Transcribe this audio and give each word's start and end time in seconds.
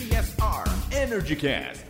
PSR 0.00 0.96
EnergyCast. 0.96 1.84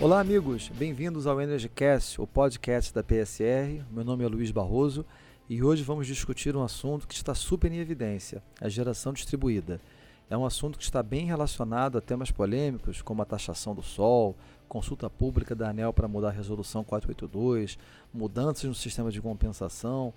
Olá, 0.00 0.18
amigos. 0.18 0.68
Bem-vindos 0.70 1.24
ao 1.24 1.40
EnergyCast, 1.40 2.20
o 2.20 2.26
podcast 2.26 2.92
da 2.92 3.04
PSR. 3.04 3.84
Meu 3.88 4.04
nome 4.04 4.24
é 4.24 4.26
Luiz 4.26 4.50
Barroso 4.50 5.06
e 5.48 5.62
hoje 5.62 5.84
vamos 5.84 6.08
discutir 6.08 6.56
um 6.56 6.64
assunto 6.64 7.06
que 7.06 7.14
está 7.14 7.36
super 7.36 7.70
em 7.70 7.78
evidência: 7.78 8.42
a 8.60 8.68
geração 8.68 9.12
distribuída. 9.12 9.80
É 10.28 10.36
um 10.36 10.44
assunto 10.44 10.76
que 10.76 10.82
está 10.82 11.04
bem 11.04 11.24
relacionado 11.24 11.98
a 11.98 12.00
temas 12.00 12.32
polêmicos, 12.32 13.00
como 13.00 13.22
a 13.22 13.24
taxação 13.24 13.72
do 13.72 13.82
sol, 13.82 14.34
consulta 14.68 15.08
pública 15.08 15.54
da 15.54 15.68
ANEL 15.68 15.92
para 15.92 16.08
mudar 16.08 16.30
a 16.30 16.32
resolução 16.32 16.82
482, 16.82 17.78
mudanças 18.12 18.64
no 18.64 18.74
sistema 18.74 19.12
de 19.12 19.22
compensação, 19.22 20.12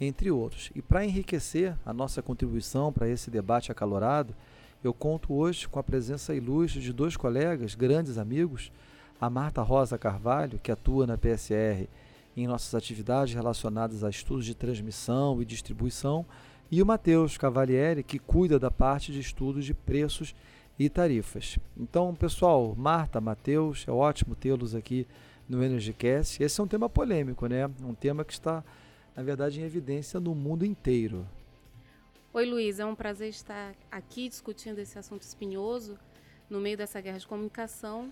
entre 0.00 0.32
outros. 0.32 0.72
E 0.74 0.82
para 0.82 1.04
enriquecer 1.04 1.76
a 1.86 1.92
nossa 1.92 2.20
contribuição 2.20 2.92
para 2.92 3.08
esse 3.08 3.30
debate 3.30 3.70
acalorado, 3.70 4.34
eu 4.82 4.92
conto 4.92 5.32
hoje 5.32 5.68
com 5.68 5.78
a 5.78 5.82
presença 5.82 6.34
ilustre 6.34 6.80
de 6.80 6.92
dois 6.92 7.16
colegas, 7.16 7.74
grandes 7.74 8.18
amigos, 8.18 8.72
a 9.20 9.30
Marta 9.30 9.62
Rosa 9.62 9.96
Carvalho, 9.96 10.58
que 10.58 10.72
atua 10.72 11.06
na 11.06 11.16
PSR 11.16 11.88
em 12.36 12.46
nossas 12.46 12.74
atividades 12.74 13.34
relacionadas 13.34 14.02
a 14.02 14.10
estudos 14.10 14.44
de 14.44 14.54
transmissão 14.54 15.40
e 15.40 15.44
distribuição, 15.44 16.26
e 16.70 16.82
o 16.82 16.86
Matheus 16.86 17.36
Cavalieri, 17.36 18.02
que 18.02 18.18
cuida 18.18 18.58
da 18.58 18.70
parte 18.70 19.12
de 19.12 19.20
estudos 19.20 19.64
de 19.64 19.74
preços 19.74 20.34
e 20.78 20.88
tarifas. 20.88 21.58
Então, 21.76 22.14
pessoal, 22.14 22.74
Marta, 22.76 23.20
Matheus, 23.20 23.84
é 23.86 23.90
ótimo 23.92 24.34
tê-los 24.34 24.74
aqui 24.74 25.06
no 25.48 25.62
EnergyCast. 25.62 26.42
Esse 26.42 26.60
é 26.60 26.64
um 26.64 26.66
tema 26.66 26.88
polêmico, 26.88 27.46
né? 27.46 27.70
Um 27.82 27.94
tema 27.94 28.24
que 28.24 28.32
está, 28.32 28.64
na 29.14 29.22
verdade, 29.22 29.60
em 29.60 29.64
evidência 29.64 30.18
no 30.18 30.34
mundo 30.34 30.64
inteiro. 30.64 31.26
Oi, 32.34 32.46
Luiz, 32.46 32.80
é 32.80 32.86
um 32.86 32.94
prazer 32.94 33.28
estar 33.28 33.74
aqui 33.90 34.26
discutindo 34.26 34.78
esse 34.78 34.98
assunto 34.98 35.20
espinhoso 35.20 35.98
no 36.48 36.62
meio 36.62 36.78
dessa 36.78 36.98
guerra 36.98 37.18
de 37.18 37.26
comunicação. 37.26 38.10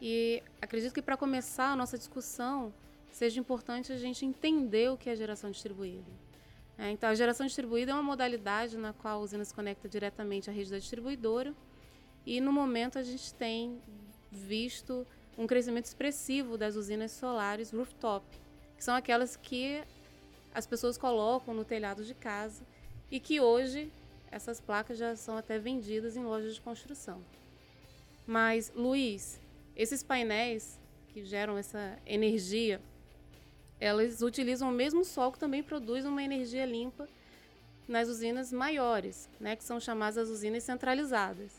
E 0.00 0.40
acredito 0.62 0.94
que 0.94 1.02
para 1.02 1.16
começar 1.16 1.72
a 1.72 1.74
nossa 1.74 1.98
discussão 1.98 2.72
seja 3.10 3.40
importante 3.40 3.92
a 3.92 3.98
gente 3.98 4.24
entender 4.24 4.88
o 4.92 4.96
que 4.96 5.10
é 5.10 5.16
geração 5.16 5.50
distribuída. 5.50 6.12
É, 6.78 6.92
então, 6.92 7.10
a 7.10 7.14
geração 7.16 7.44
distribuída 7.44 7.90
é 7.90 7.94
uma 7.94 8.04
modalidade 8.04 8.78
na 8.78 8.92
qual 8.92 9.18
a 9.18 9.20
usina 9.20 9.44
se 9.44 9.52
conecta 9.52 9.88
diretamente 9.88 10.48
à 10.48 10.52
rede 10.52 10.70
da 10.70 10.78
distribuidora 10.78 11.52
e 12.24 12.40
no 12.40 12.52
momento 12.52 13.00
a 13.00 13.02
gente 13.02 13.34
tem 13.34 13.82
visto 14.30 15.04
um 15.36 15.48
crescimento 15.48 15.86
expressivo 15.86 16.56
das 16.56 16.76
usinas 16.76 17.10
solares 17.10 17.72
rooftop, 17.72 18.24
que 18.76 18.84
são 18.84 18.94
aquelas 18.94 19.34
que 19.34 19.82
as 20.54 20.68
pessoas 20.68 20.96
colocam 20.96 21.52
no 21.52 21.64
telhado 21.64 22.04
de 22.04 22.14
casa 22.14 22.64
e 23.10 23.18
que 23.18 23.40
hoje 23.40 23.90
essas 24.30 24.60
placas 24.60 24.98
já 24.98 25.16
são 25.16 25.36
até 25.36 25.58
vendidas 25.58 26.16
em 26.16 26.22
lojas 26.22 26.54
de 26.54 26.60
construção. 26.60 27.20
Mas, 28.26 28.72
Luiz, 28.74 29.40
esses 29.74 30.02
painéis 30.02 30.78
que 31.08 31.24
geram 31.24 31.58
essa 31.58 31.98
energia, 32.06 32.80
elas 33.80 34.22
utilizam 34.22 34.68
o 34.68 34.72
mesmo 34.72 35.04
sol 35.04 35.32
que 35.32 35.38
também 35.38 35.62
produz 35.62 36.04
uma 36.04 36.22
energia 36.22 36.64
limpa 36.64 37.08
nas 37.88 38.08
usinas 38.08 38.52
maiores, 38.52 39.28
né, 39.40 39.56
que 39.56 39.64
são 39.64 39.80
chamadas 39.80 40.18
as 40.18 40.28
usinas 40.28 40.62
centralizadas. 40.62 41.50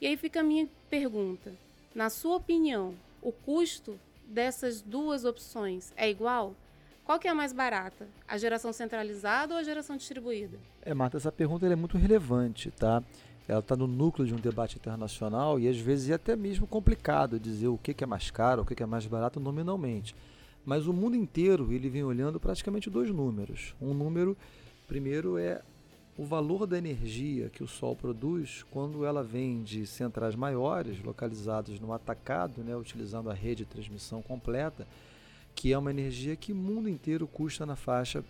E 0.00 0.06
aí 0.06 0.16
fica 0.16 0.40
a 0.40 0.44
minha 0.44 0.68
pergunta: 0.90 1.54
na 1.94 2.10
sua 2.10 2.36
opinião, 2.36 2.94
o 3.22 3.32
custo 3.32 3.98
dessas 4.26 4.82
duas 4.82 5.24
opções 5.24 5.92
é 5.96 6.08
igual? 6.08 6.54
Qual 7.08 7.18
que 7.18 7.26
é 7.26 7.30
a 7.30 7.34
mais 7.34 7.54
barata? 7.54 8.06
A 8.28 8.36
geração 8.36 8.70
centralizada 8.70 9.54
ou 9.54 9.58
a 9.58 9.62
geração 9.62 9.96
distribuída? 9.96 10.58
É, 10.82 10.92
Marta, 10.92 11.16
essa 11.16 11.32
pergunta 11.32 11.66
é 11.66 11.74
muito 11.74 11.96
relevante, 11.96 12.70
tá? 12.70 13.02
Ela 13.48 13.60
está 13.60 13.74
no 13.74 13.86
núcleo 13.86 14.28
de 14.28 14.34
um 14.34 14.36
debate 14.36 14.76
internacional 14.76 15.58
e 15.58 15.66
às 15.66 15.78
vezes 15.78 16.10
é 16.10 16.12
até 16.12 16.36
mesmo 16.36 16.66
complicado 16.66 17.40
dizer 17.40 17.68
o 17.68 17.78
que, 17.78 17.94
que 17.94 18.04
é 18.04 18.06
mais 18.06 18.30
caro, 18.30 18.60
o 18.60 18.64
que, 18.66 18.74
que 18.74 18.82
é 18.82 18.86
mais 18.86 19.06
barato 19.06 19.40
nominalmente. 19.40 20.14
Mas 20.66 20.86
o 20.86 20.92
mundo 20.92 21.16
inteiro 21.16 21.72
ele 21.72 21.88
vem 21.88 22.04
olhando 22.04 22.38
praticamente 22.38 22.90
dois 22.90 23.08
números. 23.08 23.74
Um 23.80 23.94
número, 23.94 24.36
primeiro, 24.86 25.38
é 25.38 25.62
o 26.14 26.26
valor 26.26 26.66
da 26.66 26.76
energia 26.76 27.48
que 27.48 27.64
o 27.64 27.66
Sol 27.66 27.96
produz 27.96 28.66
quando 28.70 29.06
ela 29.06 29.22
vem 29.22 29.62
de 29.62 29.86
centrais 29.86 30.34
maiores, 30.34 31.02
localizadas 31.02 31.80
no 31.80 31.90
atacado, 31.90 32.62
né, 32.62 32.76
utilizando 32.76 33.30
a 33.30 33.34
rede 33.34 33.64
de 33.64 33.70
transmissão 33.70 34.20
completa 34.20 34.86
que 35.58 35.72
é 35.72 35.76
uma 35.76 35.90
energia 35.90 36.36
que 36.36 36.52
o 36.52 36.54
mundo 36.54 36.88
inteiro 36.88 37.26
custa 37.26 37.66
na 37.66 37.74
faixa 37.74 38.22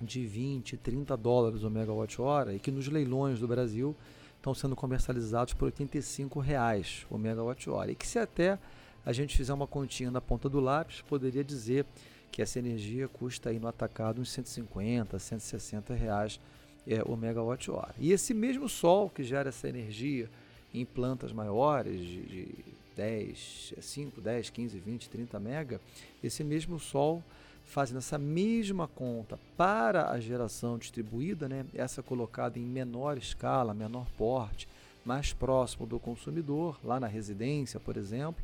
de 0.00 0.24
20, 0.24 0.78
30 0.78 1.14
dólares 1.18 1.64
o 1.64 1.68
megawatt-hora 1.68 2.54
e 2.54 2.58
que 2.58 2.70
nos 2.70 2.88
leilões 2.88 3.38
do 3.38 3.46
Brasil 3.46 3.94
estão 4.38 4.54
sendo 4.54 4.74
comercializados 4.74 5.52
por 5.52 5.66
85 5.66 6.40
reais 6.40 7.04
o 7.10 7.18
megawatt-hora. 7.18 7.92
E 7.92 7.94
que 7.94 8.06
se 8.06 8.18
até 8.18 8.58
a 9.04 9.12
gente 9.12 9.36
fizer 9.36 9.52
uma 9.52 9.66
continha 9.66 10.10
na 10.10 10.22
ponta 10.22 10.48
do 10.48 10.60
lápis, 10.60 11.02
poderia 11.02 11.44
dizer 11.44 11.84
que 12.30 12.40
essa 12.40 12.58
energia 12.58 13.06
custa 13.06 13.50
aí 13.50 13.58
no 13.58 13.68
atacado 13.68 14.22
uns 14.22 14.30
150, 14.30 15.18
160 15.18 15.92
reais 15.92 16.40
é, 16.86 17.02
o 17.04 17.14
megawatt-hora. 17.18 17.94
E 17.98 18.12
esse 18.12 18.32
mesmo 18.32 18.66
sol 18.66 19.10
que 19.10 19.22
gera 19.22 19.50
essa 19.50 19.68
energia 19.68 20.26
em 20.72 20.86
plantas 20.86 21.34
maiores, 21.34 22.00
de, 22.00 22.22
de 22.22 22.64
10, 22.96 23.74
5, 23.80 24.20
10, 24.20 24.50
15, 24.50 24.78
20, 24.78 25.10
30 25.10 25.40
mega, 25.40 25.80
esse 26.22 26.42
mesmo 26.44 26.78
sol 26.78 27.22
fazendo 27.64 27.98
essa 27.98 28.18
mesma 28.18 28.86
conta 28.88 29.38
para 29.56 30.10
a 30.10 30.20
geração 30.20 30.76
distribuída, 30.76 31.48
né, 31.48 31.64
essa 31.74 32.02
colocada 32.02 32.58
em 32.58 32.64
menor 32.64 33.16
escala, 33.16 33.72
menor 33.72 34.06
porte, 34.18 34.68
mais 35.04 35.32
próximo 35.32 35.86
do 35.86 35.98
consumidor, 35.98 36.78
lá 36.84 37.00
na 37.00 37.06
residência, 37.06 37.80
por 37.80 37.96
exemplo, 37.96 38.42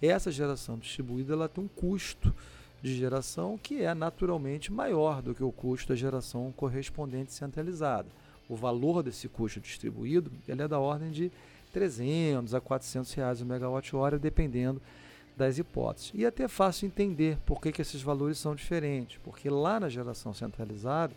essa 0.00 0.30
geração 0.30 0.78
distribuída 0.78 1.32
ela 1.32 1.48
tem 1.48 1.64
um 1.64 1.68
custo 1.68 2.34
de 2.82 2.94
geração 2.94 3.58
que 3.60 3.82
é 3.82 3.94
naturalmente 3.94 4.70
maior 4.70 5.22
do 5.22 5.34
que 5.34 5.42
o 5.42 5.50
custo 5.50 5.88
da 5.88 5.96
geração 5.96 6.52
correspondente 6.54 7.32
centralizada. 7.32 8.08
O 8.48 8.54
valor 8.54 9.02
desse 9.02 9.28
custo 9.28 9.58
distribuído 9.58 10.30
ele 10.46 10.62
é 10.62 10.68
da 10.68 10.78
ordem 10.78 11.10
de 11.10 11.32
300 11.76 12.54
a 12.54 12.60
400 12.60 13.12
reais 13.12 13.42
o 13.42 13.44
megawatt-hora, 13.44 14.18
dependendo 14.18 14.80
das 15.36 15.58
hipóteses. 15.58 16.10
E 16.14 16.24
é 16.24 16.28
até 16.28 16.48
fácil 16.48 16.86
entender 16.86 17.36
por 17.44 17.60
que, 17.60 17.70
que 17.70 17.82
esses 17.82 18.00
valores 18.00 18.38
são 18.38 18.54
diferentes, 18.54 19.20
porque 19.22 19.50
lá 19.50 19.78
na 19.78 19.90
geração 19.90 20.32
centralizada 20.32 21.12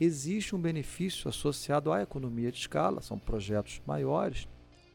existe 0.00 0.54
um 0.54 0.60
benefício 0.60 1.28
associado 1.28 1.92
à 1.92 2.00
economia 2.00 2.52
de 2.52 2.58
escala, 2.58 3.02
são 3.02 3.18
projetos 3.18 3.82
maiores, 3.84 4.46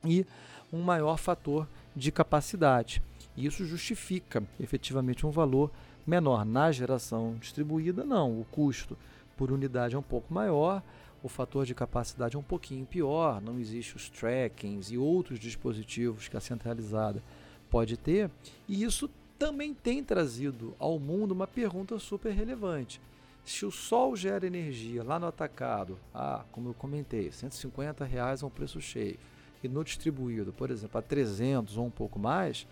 e 0.05 0.25
um 0.71 0.81
maior 0.81 1.17
fator 1.17 1.67
de 1.93 2.13
capacidade. 2.13 3.01
E 3.35 3.45
isso 3.45 3.65
justifica 3.65 4.41
efetivamente 4.57 5.27
um 5.27 5.31
valor 5.31 5.69
menor. 6.07 6.45
Na 6.45 6.71
geração 6.71 7.35
distribuída, 7.41 8.05
não, 8.05 8.39
o 8.39 8.45
custo 8.45 8.97
por 9.35 9.51
unidade 9.51 9.95
é 9.95 9.99
um 9.99 10.03
pouco 10.03 10.33
maior, 10.33 10.81
o 11.21 11.29
fator 11.29 11.65
de 11.65 11.75
capacidade 11.75 12.35
é 12.35 12.39
um 12.39 12.43
pouquinho 12.43 12.85
pior, 12.85 13.41
não 13.41 13.59
existe 13.59 13.95
os 13.95 14.09
trackings 14.09 14.91
e 14.91 14.97
outros 14.97 15.39
dispositivos 15.39 16.27
que 16.27 16.37
a 16.37 16.41
centralizada 16.41 17.21
pode 17.69 17.97
ter, 17.97 18.29
e 18.67 18.83
isso 18.83 19.09
também 19.37 19.73
tem 19.73 20.03
trazido 20.03 20.75
ao 20.79 20.99
mundo 20.99 21.31
uma 21.31 21.47
pergunta 21.47 21.97
super 21.99 22.33
relevante. 22.33 22.99
Se 23.45 23.65
o 23.65 23.71
sol 23.71 24.15
gera 24.15 24.45
energia 24.45 25.03
lá 25.03 25.17
no 25.17 25.27
atacado, 25.27 25.97
ah, 26.13 26.43
como 26.51 26.69
eu 26.69 26.73
comentei, 26.73 27.31
150 27.31 28.05
reais 28.05 28.43
é 28.43 28.45
um 28.45 28.49
preço 28.49 28.81
cheio, 28.81 29.17
e 29.63 29.67
no 29.67 29.83
distribuído, 29.83 30.53
por 30.53 30.71
exemplo, 30.71 30.97
a 30.97 31.01
300 31.01 31.77
ou 31.77 31.85
um 31.85 31.89
pouco 31.89 32.19
mais, 32.19 32.67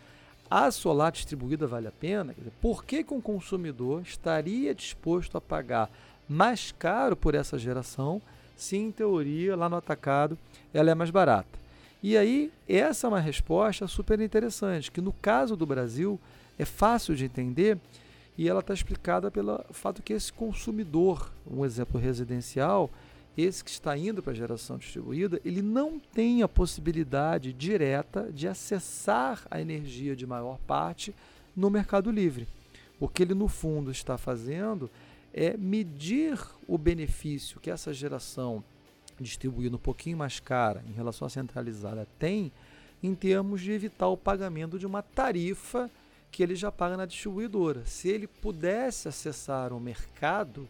a 0.49 0.71
solar 0.71 1.11
distribuída 1.11 1.67
vale 1.67 1.87
a 1.87 1.91
pena? 1.91 2.33
Dizer, 2.33 2.51
por 2.61 2.85
que, 2.85 3.03
que 3.03 3.13
um 3.13 3.19
consumidor 3.19 4.01
estaria 4.01 4.73
disposto 4.73 5.37
a 5.37 5.41
pagar 5.41 5.89
mais 6.27 6.71
caro 6.71 7.15
por 7.15 7.35
essa 7.35 7.57
geração 7.57 8.21
se 8.57 8.75
em 8.75 8.91
teoria 8.91 9.55
lá 9.55 9.69
no 9.69 9.77
atacado 9.77 10.37
ela 10.73 10.91
é 10.91 10.95
mais 10.95 11.09
barata. 11.09 11.57
E 12.03 12.17
aí, 12.17 12.51
essa 12.67 13.07
é 13.07 13.09
uma 13.09 13.19
resposta 13.19 13.87
super 13.87 14.19
interessante, 14.19 14.91
que 14.91 15.01
no 15.01 15.13
caso 15.13 15.55
do 15.55 15.65
Brasil 15.65 16.19
é 16.59 16.65
fácil 16.65 17.15
de 17.15 17.25
entender 17.25 17.77
e 18.37 18.47
ela 18.47 18.59
está 18.59 18.73
explicada 18.73 19.31
pelo 19.31 19.63
fato 19.71 20.03
que 20.03 20.13
esse 20.13 20.31
consumidor, 20.31 21.31
um 21.49 21.65
exemplo 21.65 21.99
residencial, 21.99 22.89
esse 23.35 23.63
que 23.63 23.69
está 23.69 23.95
indo 23.97 24.21
para 24.21 24.31
a 24.31 24.35
geração 24.35 24.77
distribuída, 24.77 25.39
ele 25.45 25.61
não 25.61 25.99
tem 25.99 26.41
a 26.41 26.47
possibilidade 26.47 27.53
direta 27.53 28.31
de 28.31 28.47
acessar 28.47 29.43
a 29.49 29.61
energia 29.61 30.15
de 30.15 30.25
maior 30.25 30.57
parte 30.65 31.13
no 31.55 31.69
mercado 31.69 32.11
livre. 32.11 32.47
O 32.99 33.07
que 33.07 33.21
ele, 33.21 33.33
no 33.33 33.47
fundo, 33.47 33.91
está 33.91 34.17
fazendo 34.17 34.89
é 35.37 35.55
medir 35.55 36.39
o 36.67 36.79
benefício 36.79 37.59
que 37.59 37.69
essa 37.69 37.93
geração 37.93 38.63
distribuída 39.19 39.75
um 39.75 39.79
pouquinho 39.79 40.17
mais 40.17 40.39
cara 40.39 40.83
em 40.89 40.93
relação 40.93 41.27
à 41.27 41.29
centralizada 41.29 42.07
tem 42.17 42.51
em 43.03 43.13
termos 43.13 43.61
de 43.61 43.71
evitar 43.71 44.07
o 44.07 44.17
pagamento 44.17 44.79
de 44.79 44.87
uma 44.87 45.03
tarifa 45.03 45.91
que 46.31 46.41
ele 46.41 46.55
já 46.55 46.71
paga 46.71 46.97
na 46.97 47.05
distribuidora. 47.05 47.85
Se 47.85 48.09
ele 48.09 48.25
pudesse 48.25 49.07
acessar 49.07 49.71
o 49.71 49.79
mercado, 49.79 50.67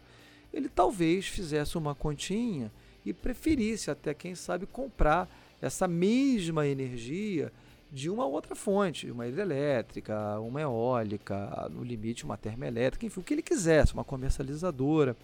ele 0.52 0.68
talvez 0.68 1.26
fizesse 1.26 1.78
uma 1.78 1.94
continha 1.94 2.70
e 3.06 3.14
preferisse 3.14 3.90
até, 3.90 4.12
quem 4.12 4.34
sabe, 4.34 4.66
comprar 4.66 5.26
essa 5.62 5.88
mesma 5.88 6.66
energia 6.66 7.50
de 7.90 8.10
uma 8.10 8.26
outra 8.26 8.54
fonte, 8.54 9.10
uma 9.10 9.26
hidrelétrica, 9.26 10.38
uma 10.40 10.60
eólica, 10.60 11.68
no 11.70 11.82
limite 11.82 12.24
uma 12.24 12.36
termoelétrica, 12.36 13.06
enfim, 13.06 13.20
o 13.20 13.22
que 13.22 13.34
ele 13.34 13.42
quisesse, 13.42 13.94
uma 13.94 14.04
comercializadora 14.04 15.16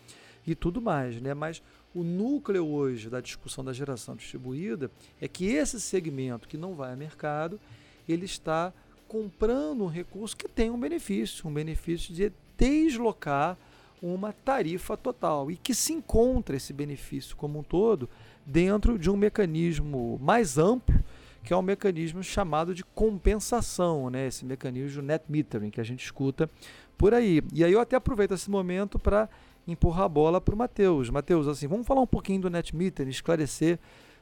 e 0.47 0.55
tudo 0.55 0.81
mais, 0.81 1.21
né? 1.21 1.35
Mas 1.35 1.63
o 1.95 2.03
núcleo 2.03 2.67
hoje 2.67 3.11
da 3.11 3.21
discussão 3.21 3.65
da 3.65 3.73
geração 3.73 4.17
distribuída 4.17 4.91
é 5.21 5.29
que 5.29 5.47
esse 5.47 5.81
segmento 5.81 6.49
que 6.49 6.57
não 6.57 6.75
vai 6.75 6.93
a 6.93 6.97
mercado, 6.97 7.61
ele 8.09 8.25
está 8.25 8.73
comprando 9.07 9.85
um 9.85 9.89
recurso 9.89 10.37
que 10.37 10.49
tem 10.49 10.71
um 10.71 10.81
benefício, 10.81 11.47
um 11.47 11.53
benefício 11.53 12.15
de 12.15 12.33
deslocar 12.57 13.57
uma 14.03 14.33
tarifa 14.33 14.97
total 14.97 15.51
e 15.51 15.57
que 15.57 15.75
se 15.75 15.93
encontra 15.93 16.57
esse 16.57 16.73
benefício 16.73 17.37
como 17.37 17.59
um 17.59 17.63
todo 17.63 18.09
dentro 18.45 18.99
de 18.99 19.11
um 19.11 19.17
mecanismo 19.17 20.19
mais 20.23 20.59
amplo 20.59 21.04
que 21.45 21.53
é 21.53 21.57
um 21.57 21.63
mecanismo 21.63 22.23
chamado 22.23 22.75
de 22.75 22.83
compensação, 22.83 24.09
né? 24.09 24.27
esse 24.27 24.47
mecanismo 24.47 25.03
net 25.03 25.25
metering 25.29 25.71
que 25.71 25.81
a 25.81 25.85
gente 25.85 26.03
escuta 26.03 26.49
por 26.97 27.13
aí. 27.13 27.43
E 27.53 27.63
aí 27.63 27.73
eu 27.73 27.81
até 27.81 27.97
aproveito 27.97 28.33
esse 28.33 28.51
momento 28.51 28.99
para 28.99 29.29
empurrar 29.69 30.07
a 30.07 30.09
bola 30.09 30.41
para 30.41 30.55
o 30.55 30.59
Matheus. 30.59 31.11
Matheus, 31.11 31.47
assim, 31.47 31.69
vamos 31.69 31.87
falar 31.87 32.01
um 32.01 32.07
pouquinho 32.07 32.41
do 32.41 32.51
net 32.51 32.75
metering, 32.75 33.11
esclarecer 33.11 33.79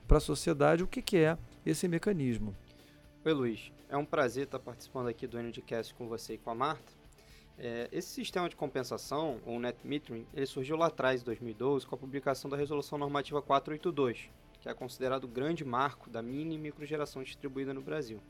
para 0.07 0.17
a 0.17 0.21
sociedade 0.21 0.83
o 0.83 0.87
que, 0.87 1.01
que 1.01 1.17
é 1.17 1.39
esse 1.65 1.87
mecanismo. 1.87 2.55
Oi, 3.25 3.33
Luiz. 3.33 3.73
É 3.89 3.97
um 3.97 4.05
prazer 4.05 4.45
estar 4.45 4.59
participando 4.59 5.07
aqui 5.07 5.27
do 5.27 5.39
Energycast 5.39 5.95
com 5.95 6.09
você 6.09 6.35
e 6.35 6.39
com 6.39 6.51
a 6.51 6.55
Marta. 6.55 6.93
É, 7.57 7.89
esse 7.93 8.09
sistema 8.09 8.49
de 8.49 8.57
compensação, 8.57 9.39
ou 9.47 9.61
net 9.61 9.79
metering, 9.85 10.27
ele 10.35 10.47
surgiu 10.47 10.77
lá 10.77 10.87
atrás, 10.87 11.21
em 11.21 11.25
2012, 11.25 11.87
com 11.87 11.95
a 11.95 11.99
publicação 11.99 12.51
da 12.51 12.57
Resolução 12.57 12.99
Normativa 12.99 13.41
482, 13.41 14.29
que 14.63 14.69
é 14.69 14.75
considerado 14.75 15.25
o 15.25 15.29
grande 15.29 15.65
marco 15.65 16.09
da 16.09 16.23
mini 16.23 16.55
e 16.55 16.59
microgeração 16.59 17.23
distribuída 17.23 17.75
no 17.75 17.83
Brasil. 17.83 18.23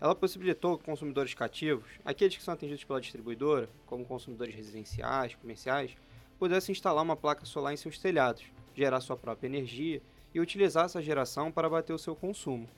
Ela 0.00 0.14
possibilitou 0.14 0.78
que 0.78 0.84
consumidores 0.84 1.34
cativos, 1.34 1.88
aqueles 2.04 2.36
que 2.36 2.42
são 2.42 2.54
atendidos 2.54 2.84
pela 2.84 3.00
distribuidora, 3.00 3.68
como 3.86 4.04
consumidores 4.04 4.54
residenciais, 4.54 5.34
comerciais, 5.34 5.96
pudessem 6.38 6.72
instalar 6.72 7.02
uma 7.02 7.16
placa 7.16 7.44
solar 7.44 7.72
em 7.72 7.76
seus 7.76 7.98
telhados, 7.98 8.44
gerar 8.76 9.00
sua 9.00 9.16
própria 9.16 9.48
energia 9.48 10.00
e 10.32 10.38
utilizar 10.38 10.84
essa 10.84 11.02
geração 11.02 11.50
para 11.50 11.66
abater 11.66 11.96
o 11.96 11.98
seu 11.98 12.14
consumo. 12.14 12.68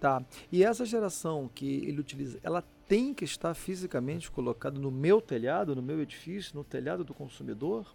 Tá. 0.00 0.24
E 0.50 0.64
essa 0.64 0.84
geração 0.84 1.48
que 1.54 1.84
ele 1.86 2.00
utiliza, 2.00 2.40
ela 2.42 2.64
tem 2.88 3.14
que 3.14 3.24
estar 3.24 3.54
fisicamente 3.54 4.30
colocada 4.30 4.80
no 4.80 4.90
meu 4.90 5.20
telhado, 5.20 5.76
no 5.76 5.82
meu 5.82 6.00
edifício, 6.00 6.56
no 6.56 6.64
telhado 6.64 7.04
do 7.04 7.14
consumidor? 7.14 7.86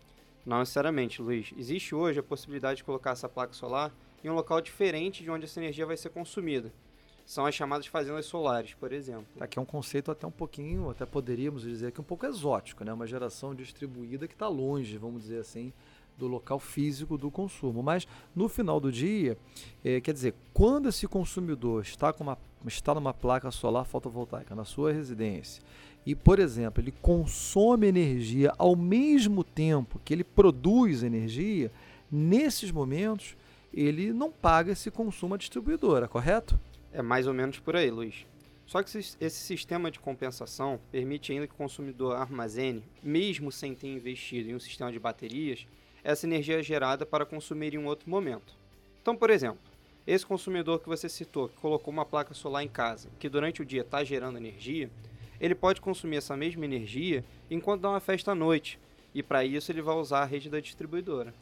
Não 0.47 0.59
necessariamente, 0.59 1.21
Luiz. 1.21 1.53
Existe 1.57 1.93
hoje 1.93 2.21
a 2.21 2.23
possibilidade 2.23 2.77
de 2.77 2.83
colocar 2.85 3.11
essa 3.11 3.27
placa 3.27 3.51
solar 3.51 3.91
em 4.23 4.29
um 4.29 4.33
local 4.33 4.61
diferente 4.61 5.21
de 5.21 5.29
onde 5.29 5.43
essa 5.43 5.59
energia 5.59 5.85
vai 5.85 5.97
ser 5.97 6.09
consumida. 6.09 6.71
São 7.25 7.45
as 7.45 7.53
chamadas 7.53 7.85
fazendas 7.87 8.25
solares, 8.27 8.73
por 8.73 8.93
exemplo. 8.93 9.27
Aqui 9.41 9.59
é 9.59 9.61
um 9.61 9.65
conceito 9.65 10.09
até 10.09 10.25
um 10.25 10.31
pouquinho, 10.31 10.89
até 10.89 11.05
poderíamos 11.05 11.63
dizer 11.63 11.91
que 11.91 11.99
um 11.99 12.03
pouco 12.03 12.25
exótico, 12.25 12.85
né? 12.85 12.93
Uma 12.93 13.05
geração 13.05 13.53
distribuída 13.53 14.25
que 14.25 14.35
está 14.35 14.47
longe, 14.47 14.97
vamos 14.97 15.23
dizer 15.23 15.39
assim, 15.41 15.73
do 16.17 16.27
local 16.27 16.59
físico 16.59 17.17
do 17.17 17.29
consumo. 17.29 17.83
Mas 17.83 18.07
no 18.33 18.47
final 18.47 18.79
do 18.79 18.89
dia, 18.89 19.37
é, 19.83 19.99
quer 19.99 20.13
dizer, 20.13 20.33
quando 20.53 20.87
esse 20.87 21.09
consumidor 21.09 21.81
está, 21.81 22.13
com 22.13 22.23
uma, 22.23 22.37
está 22.65 22.95
numa 22.95 23.13
placa 23.13 23.51
solar 23.51 23.83
fotovoltaica 23.83 24.55
na 24.55 24.63
sua 24.63 24.93
residência 24.93 25.61
e, 26.07 26.15
por 26.15 26.39
exemplo, 26.39 26.81
ele 26.81 26.93
consome 27.01 27.85
energia 27.85 28.53
ao 28.57 28.77
mesmo 28.77 29.43
tempo 29.43 29.99
que 30.05 30.13
ele 30.13 30.23
produz 30.23 31.03
energia, 31.03 31.69
nesses 32.09 32.71
momentos 32.71 33.35
ele 33.73 34.13
não 34.13 34.31
paga 34.31 34.71
esse 34.71 34.89
consumo 34.89 35.35
à 35.35 35.37
distribuidora, 35.37 36.07
correto? 36.07 36.57
É 36.93 37.01
mais 37.01 37.27
ou 37.27 37.33
menos 37.33 37.59
por 37.59 37.75
aí, 37.75 37.91
Luiz. 37.91 38.25
Só 38.65 38.81
que 38.81 38.97
esse 38.97 39.37
sistema 39.37 39.91
de 39.91 39.99
compensação 39.99 40.79
permite 40.93 41.33
ainda 41.33 41.45
que 41.45 41.53
o 41.53 41.57
consumidor 41.57 42.15
armazene, 42.15 42.81
mesmo 43.03 43.51
sem 43.51 43.75
ter 43.75 43.87
investido 43.87 44.49
em 44.49 44.55
um 44.55 44.59
sistema 44.61 44.89
de 44.89 44.99
baterias, 44.99 45.67
essa 46.05 46.25
energia 46.25 46.63
gerada 46.63 47.05
para 47.05 47.25
consumir 47.25 47.73
em 47.73 47.79
um 47.79 47.85
outro 47.85 48.09
momento. 48.09 48.55
Então, 49.01 49.13
por 49.13 49.29
exemplo, 49.29 49.59
esse 50.07 50.25
consumidor 50.25 50.79
que 50.79 50.87
você 50.87 51.09
citou, 51.09 51.49
que 51.49 51.57
colocou 51.57 51.93
uma 51.93 52.05
placa 52.05 52.33
solar 52.33 52.63
em 52.63 52.69
casa, 52.69 53.09
que 53.19 53.27
durante 53.27 53.61
o 53.61 53.65
dia 53.65 53.81
está 53.81 54.05
gerando 54.05 54.37
energia, 54.37 54.89
ele 55.39 55.55
pode 55.55 55.81
consumir 55.81 56.17
essa 56.17 56.35
mesma 56.35 56.65
energia 56.65 57.23
enquanto 57.49 57.81
dá 57.81 57.89
uma 57.89 57.99
festa 57.99 58.31
à 58.31 58.35
noite. 58.35 58.79
E 59.13 59.23
para 59.23 59.43
isso 59.43 59.71
ele 59.71 59.81
vai 59.81 59.95
usar 59.95 60.21
a 60.21 60.25
rede 60.25 60.49
da 60.49 60.59
distribuidora. 60.59 61.33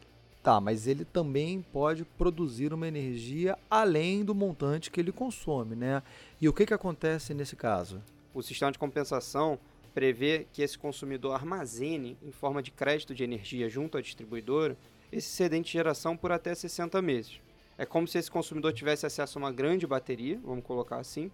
Tá, 0.41 0.61
mas 0.61 0.85
ele 0.85 1.03
também 1.03 1.65
pode 1.73 2.05
produzir 2.05 2.71
uma 2.71 2.87
energia 2.87 3.57
além 3.69 4.23
do 4.23 4.35
montante 4.35 4.91
que 4.91 4.99
ele 4.99 5.11
consome, 5.11 5.75
né? 5.75 6.03
E 6.39 6.47
o 6.47 6.53
que, 6.53 6.67
que 6.67 6.73
acontece 6.73 7.33
nesse 7.33 7.55
caso? 7.55 8.01
O 8.33 8.43
sistema 8.43 8.71
de 8.71 8.77
compensação 8.77 9.57
prevê 9.93 10.45
que 10.53 10.61
esse 10.61 10.77
consumidor 10.77 11.33
armazene, 11.33 12.17
em 12.21 12.31
forma 12.31 12.61
de 12.61 12.69
crédito 12.69 13.15
de 13.15 13.23
energia 13.23 13.69
junto 13.69 13.97
à 13.97 14.01
distribuidora, 14.01 14.77
esse 15.11 15.29
excedente 15.29 15.67
de 15.67 15.73
geração 15.73 16.15
por 16.15 16.31
até 16.31 16.53
60 16.53 17.01
meses. 17.01 17.39
É 17.77 17.85
como 17.85 18.07
se 18.07 18.17
esse 18.17 18.29
consumidor 18.29 18.71
tivesse 18.73 19.05
acesso 19.05 19.37
a 19.37 19.41
uma 19.41 19.51
grande 19.51 19.87
bateria, 19.87 20.39
vamos 20.43 20.63
colocar 20.63 20.97
assim, 20.97 21.31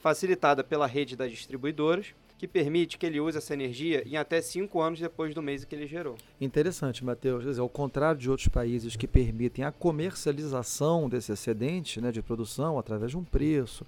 facilitada 0.00 0.64
pela 0.64 0.86
rede 0.86 1.14
das 1.14 1.30
distribuidoras, 1.30 2.14
que 2.38 2.48
permite 2.48 2.96
que 2.96 3.04
ele 3.04 3.20
use 3.20 3.36
essa 3.36 3.52
energia 3.52 4.02
em 4.08 4.16
até 4.16 4.40
5 4.40 4.80
anos 4.80 4.98
depois 4.98 5.34
do 5.34 5.42
mês 5.42 5.62
que 5.62 5.74
ele 5.74 5.86
gerou. 5.86 6.16
Interessante, 6.40 7.04
Matheus. 7.04 7.58
Ao 7.58 7.68
contrário 7.68 8.18
de 8.18 8.30
outros 8.30 8.48
países 8.48 8.96
que 8.96 9.06
permitem 9.06 9.62
a 9.62 9.70
comercialização 9.70 11.06
desse 11.06 11.30
excedente 11.30 12.00
né, 12.00 12.10
de 12.10 12.22
produção 12.22 12.78
através 12.78 13.10
de 13.10 13.18
um 13.18 13.24
preço 13.24 13.84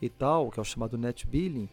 e 0.00 0.08
tal, 0.08 0.48
que 0.48 0.60
é 0.60 0.62
o 0.62 0.64
chamado 0.64 0.96
net 0.96 1.26
billing, 1.26 1.68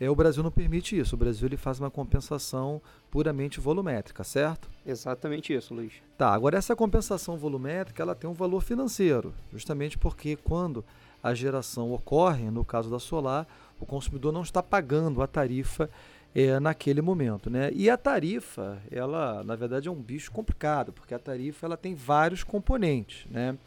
é, 0.00 0.08
o 0.08 0.14
Brasil 0.14 0.42
não 0.42 0.50
permite 0.50 0.98
isso. 0.98 1.14
O 1.14 1.18
Brasil 1.18 1.46
ele 1.46 1.58
faz 1.58 1.78
uma 1.78 1.90
compensação 1.90 2.80
puramente 3.10 3.60
volumétrica, 3.60 4.24
certo? 4.24 4.70
Exatamente 4.86 5.52
isso, 5.52 5.74
Luiz. 5.74 5.92
Tá, 6.16 6.32
agora 6.32 6.56
essa 6.56 6.74
compensação 6.74 7.36
volumétrica 7.36 8.02
ela 8.02 8.14
tem 8.14 8.28
um 8.28 8.34
valor 8.34 8.62
financeiro, 8.62 9.34
justamente 9.52 9.98
porque 9.98 10.36
quando 10.36 10.82
a 11.26 11.34
geração 11.34 11.92
ocorre, 11.92 12.52
no 12.52 12.64
caso 12.64 12.88
da 12.88 13.00
solar, 13.00 13.48
o 13.80 13.84
consumidor 13.84 14.32
não 14.32 14.42
está 14.42 14.62
pagando 14.62 15.20
a 15.20 15.26
tarifa 15.26 15.90
é, 16.32 16.60
naquele 16.60 17.02
momento. 17.02 17.50
Né? 17.50 17.72
E 17.74 17.90
a 17.90 17.96
tarifa, 17.96 18.80
ela 18.92 19.42
na 19.42 19.56
verdade 19.56 19.88
é 19.88 19.90
um 19.90 20.00
bicho 20.00 20.30
complicado, 20.30 20.92
porque 20.92 21.12
a 21.12 21.18
tarifa 21.18 21.66
ela 21.66 21.76
tem 21.76 21.96
vários 21.96 22.44
componentes. 22.44 23.26
Né? 23.28 23.58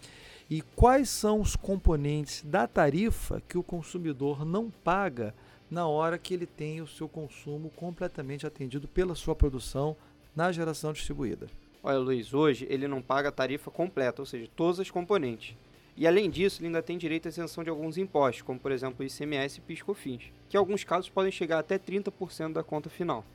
E 0.50 0.62
quais 0.62 1.10
são 1.10 1.42
os 1.42 1.58
componentes 1.58 2.44
da 2.46 2.66
tarifa 2.66 3.42
que 3.46 3.58
o 3.58 3.64
consumidor 3.64 4.46
não 4.46 4.70
paga 4.70 5.36
na 5.70 5.86
hora 5.86 6.18
que 6.18 6.34
ele 6.34 6.46
tem 6.46 6.80
o 6.80 6.88
seu 6.88 7.10
consumo 7.10 7.70
completamente 7.76 8.48
atendido 8.48 8.88
pela 8.88 9.16
sua 9.16 9.36
produção 9.36 9.98
na 10.34 10.50
geração 10.50 10.94
distribuída? 10.94 11.48
Olha, 11.84 12.00
Luiz, 12.00 12.34
hoje 12.34 12.66
ele 12.70 12.88
não 12.88 13.02
paga 13.02 13.28
a 13.28 13.34
tarifa 13.34 13.70
completa, 13.70 14.22
ou 14.22 14.26
seja, 14.26 14.50
todas 14.56 14.80
as 14.80 14.90
componentes. 14.90 15.58
E 16.00 16.08
além 16.08 16.30
disso, 16.30 16.62
ele 16.62 16.68
ainda 16.68 16.82
tem 16.82 16.98
direito 16.98 17.26
à 17.26 17.30
isenção 17.30 17.62
de 17.62 17.70
alguns 17.70 17.98
impostos, 17.98 18.42
como 18.42 18.58
por 18.58 18.72
exemplo 18.72 19.06
ICMS 19.06 19.58
e 19.58 19.62
PIS/COFINS, 19.62 20.32
que 20.48 20.56
em 20.56 20.58
alguns 20.58 20.86
casos 20.86 21.10
podem 21.10 21.30
chegar 21.30 21.60
até 21.60 21.78
30% 21.78 22.54
da 22.54 22.64
conta 22.64 22.90
final. 22.90 23.26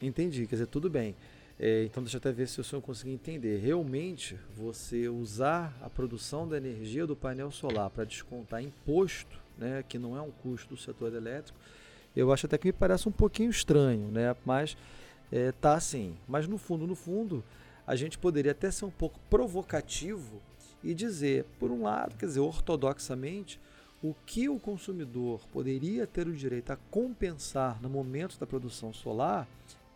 Entendi, 0.00 0.46
quer 0.46 0.54
dizer, 0.54 0.66
tudo 0.68 0.88
bem. 0.88 1.14
É, 1.60 1.84
então 1.84 2.02
deixa 2.02 2.16
eu 2.16 2.18
até 2.18 2.32
ver 2.32 2.48
se 2.48 2.58
o 2.58 2.64
senhor 2.64 2.80
conseguir 2.80 3.12
entender. 3.12 3.58
Realmente, 3.58 4.38
você 4.56 5.06
usar 5.06 5.76
a 5.82 5.90
produção 5.90 6.48
da 6.48 6.56
energia 6.56 7.06
do 7.06 7.14
painel 7.14 7.50
solar 7.50 7.90
para 7.90 8.04
descontar 8.04 8.62
imposto, 8.62 9.38
né, 9.58 9.84
que 9.86 9.98
não 9.98 10.16
é 10.16 10.22
um 10.22 10.30
custo 10.30 10.74
do 10.74 10.80
setor 10.80 11.12
elétrico, 11.12 11.58
eu 12.16 12.32
acho 12.32 12.46
até 12.46 12.56
que 12.56 12.68
me 12.68 12.72
parece 12.72 13.06
um 13.06 13.12
pouquinho 13.12 13.50
estranho, 13.50 14.08
né? 14.08 14.34
Mas 14.46 14.78
é, 15.30 15.52
tá 15.52 15.74
assim. 15.74 16.16
Mas 16.26 16.48
no 16.48 16.56
fundo, 16.56 16.86
no 16.86 16.94
fundo, 16.94 17.44
a 17.86 17.94
gente 17.94 18.16
poderia 18.16 18.52
até 18.52 18.70
ser 18.70 18.86
um 18.86 18.90
pouco 18.90 19.20
provocativo 19.28 20.40
e 20.84 20.94
dizer, 20.94 21.46
por 21.58 21.70
um 21.70 21.82
lado, 21.82 22.14
quer 22.16 22.26
dizer, 22.26 22.40
ortodoxamente, 22.40 23.58
o 24.02 24.14
que 24.26 24.50
o 24.50 24.60
consumidor 24.60 25.40
poderia 25.50 26.06
ter 26.06 26.28
o 26.28 26.32
direito 26.32 26.70
a 26.70 26.76
compensar 26.90 27.80
no 27.80 27.88
momento 27.88 28.38
da 28.38 28.46
produção 28.46 28.92
solar 28.92 29.48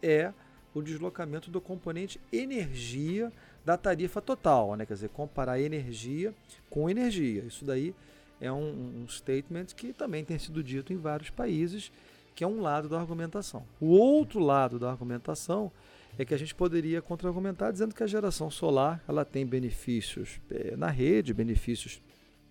é 0.02 0.32
o 0.74 0.80
deslocamento 0.80 1.50
do 1.50 1.60
componente 1.60 2.18
energia 2.32 3.30
da 3.64 3.76
tarifa 3.76 4.22
total, 4.22 4.76
né? 4.76 4.86
quer 4.86 4.94
dizer, 4.94 5.10
comparar 5.10 5.60
energia 5.60 6.34
com 6.70 6.88
energia. 6.88 7.42
Isso 7.42 7.66
daí 7.66 7.94
é 8.40 8.50
um, 8.50 9.02
um 9.02 9.08
statement 9.08 9.66
que 9.76 9.92
também 9.92 10.24
tem 10.24 10.38
sido 10.38 10.62
dito 10.62 10.90
em 10.90 10.96
vários 10.96 11.28
países, 11.28 11.92
que 12.34 12.42
é 12.42 12.46
um 12.46 12.62
lado 12.62 12.88
da 12.88 12.98
argumentação. 12.98 13.64
O 13.78 13.88
outro 13.88 14.40
lado 14.40 14.78
da 14.78 14.90
argumentação 14.90 15.70
é 16.18 16.24
que 16.24 16.34
a 16.34 16.36
gente 16.36 16.54
poderia 16.54 17.00
contra-argumentar 17.00 17.70
dizendo 17.70 17.94
que 17.94 18.02
a 18.02 18.06
geração 18.06 18.50
solar 18.50 19.02
ela 19.06 19.24
tem 19.24 19.46
benefícios 19.46 20.40
é, 20.50 20.76
na 20.76 20.90
rede, 20.90 21.32
benefícios 21.32 22.02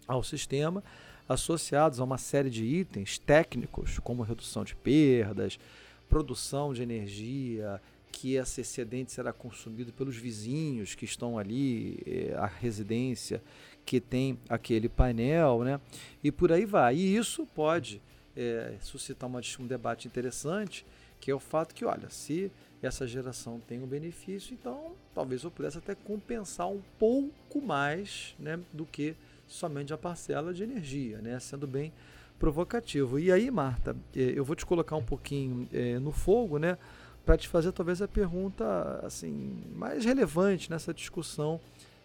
ao 0.08 0.24
sistema, 0.24 0.82
associados 1.28 2.00
a 2.00 2.04
uma 2.06 2.18
série 2.18 2.50
de 2.50 2.64
itens 2.64 3.20
técnicos, 3.20 4.00
como 4.00 4.24
redução 4.24 4.64
de 4.64 4.74
perdas, 4.74 5.60
produção 6.08 6.74
de 6.74 6.82
energia, 6.82 7.82
que 8.10 8.36
esse 8.36 8.62
excedente 8.62 9.12
será 9.12 9.34
consumido 9.34 9.92
pelos 9.92 10.16
vizinhos 10.16 10.96
que 10.96 11.04
estão 11.04 11.38
ali, 11.38 12.00
é, 12.06 12.34
a 12.36 12.46
residência, 12.46 13.44
que 13.86 14.00
tem 14.00 14.40
aquele 14.48 14.88
painel, 14.88 15.64
né? 15.64 15.80
E 16.24 16.32
por 16.32 16.52
aí 16.52 16.66
vai. 16.66 16.96
E 16.96 17.16
isso 17.16 17.46
pode 17.46 18.02
é, 18.36 18.76
suscitar 18.80 19.30
uma, 19.30 19.42
um 19.60 19.68
debate 19.68 20.08
interessante, 20.08 20.86
que 21.20 21.30
é 21.30 21.36
o 21.36 21.40
fato 21.40 21.76
que, 21.76 21.84
olha, 21.84 22.10
se 22.10 22.50
essa 22.88 23.06
geração 23.06 23.62
tem 23.68 23.82
um 23.82 23.86
benefício, 23.86 24.54
então 24.54 24.94
talvez 25.14 25.44
eu 25.44 25.52
pudesse 25.52 25.78
até 25.78 25.94
compensar 25.94 26.68
um 26.68 26.82
pouco 26.98 27.62
mais 27.62 28.36
né, 28.40 28.60
do 28.74 28.86
que 28.86 29.16
somente 29.48 29.94
a 29.94 29.98
parcela 29.98 30.54
de 30.54 30.64
energia, 30.64 31.20
né, 31.20 31.40
sendo 31.40 31.68
bem 31.68 31.94
provocativo. 32.40 33.20
E 33.20 33.32
aí, 33.32 33.52
Marta, 33.52 33.96
é, 34.16 34.34
eu 34.36 34.44
vou 34.44 34.56
te 34.56 34.66
colocar 34.66 34.96
um 34.96 35.04
pouquinho 35.04 35.68
é, 35.72 36.00
no 36.00 36.12
fogo, 36.12 36.58
né, 36.58 36.78
para 37.26 37.38
te 37.38 37.48
fazer 37.48 37.72
talvez 37.72 38.02
a 38.02 38.08
pergunta 38.08 39.02
assim 39.04 39.62
mais 39.76 40.06
relevante 40.06 40.70
nessa 40.70 40.94
discussão 40.94 41.60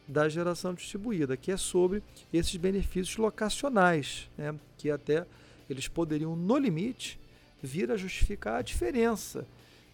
da 0.06 0.28
geração 0.28 0.74
distribuída, 0.74 1.36
que 1.36 1.52
é 1.52 1.56
sobre 1.56 2.02
esses 2.32 2.56
benefícios 2.56 3.16
locacionais, 3.16 4.28
né, 4.36 4.54
que 4.76 4.90
até 4.90 5.24
eles 5.70 5.86
poderiam, 5.86 6.34
no 6.34 6.58
limite, 6.58 7.20
vir 7.62 7.90
a 7.92 7.96
justificar 7.96 8.58
a 8.58 8.62
diferença 8.62 9.46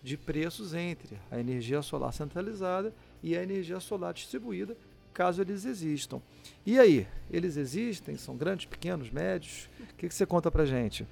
de 0.02 0.16
preços 0.16 0.74
entre 0.74 1.18
a 1.30 1.38
energia 1.38 1.82
solar 1.82 2.12
centralizada 2.12 2.94
e 3.22 3.36
a 3.36 3.42
energia 3.42 3.80
solar 3.80 4.14
distribuída, 4.14 4.76
caso 5.12 5.42
eles 5.42 5.64
existam. 5.64 6.22
E 6.64 6.78
aí, 6.78 7.06
eles 7.30 7.56
existem? 7.56 8.16
São 8.16 8.36
grandes, 8.36 8.66
pequenos, 8.66 9.10
médios? 9.10 9.68
O 9.80 9.94
que, 9.96 10.08
que 10.08 10.14
você 10.14 10.24
conta 10.24 10.50
pra 10.50 10.64
gente? 10.64 11.06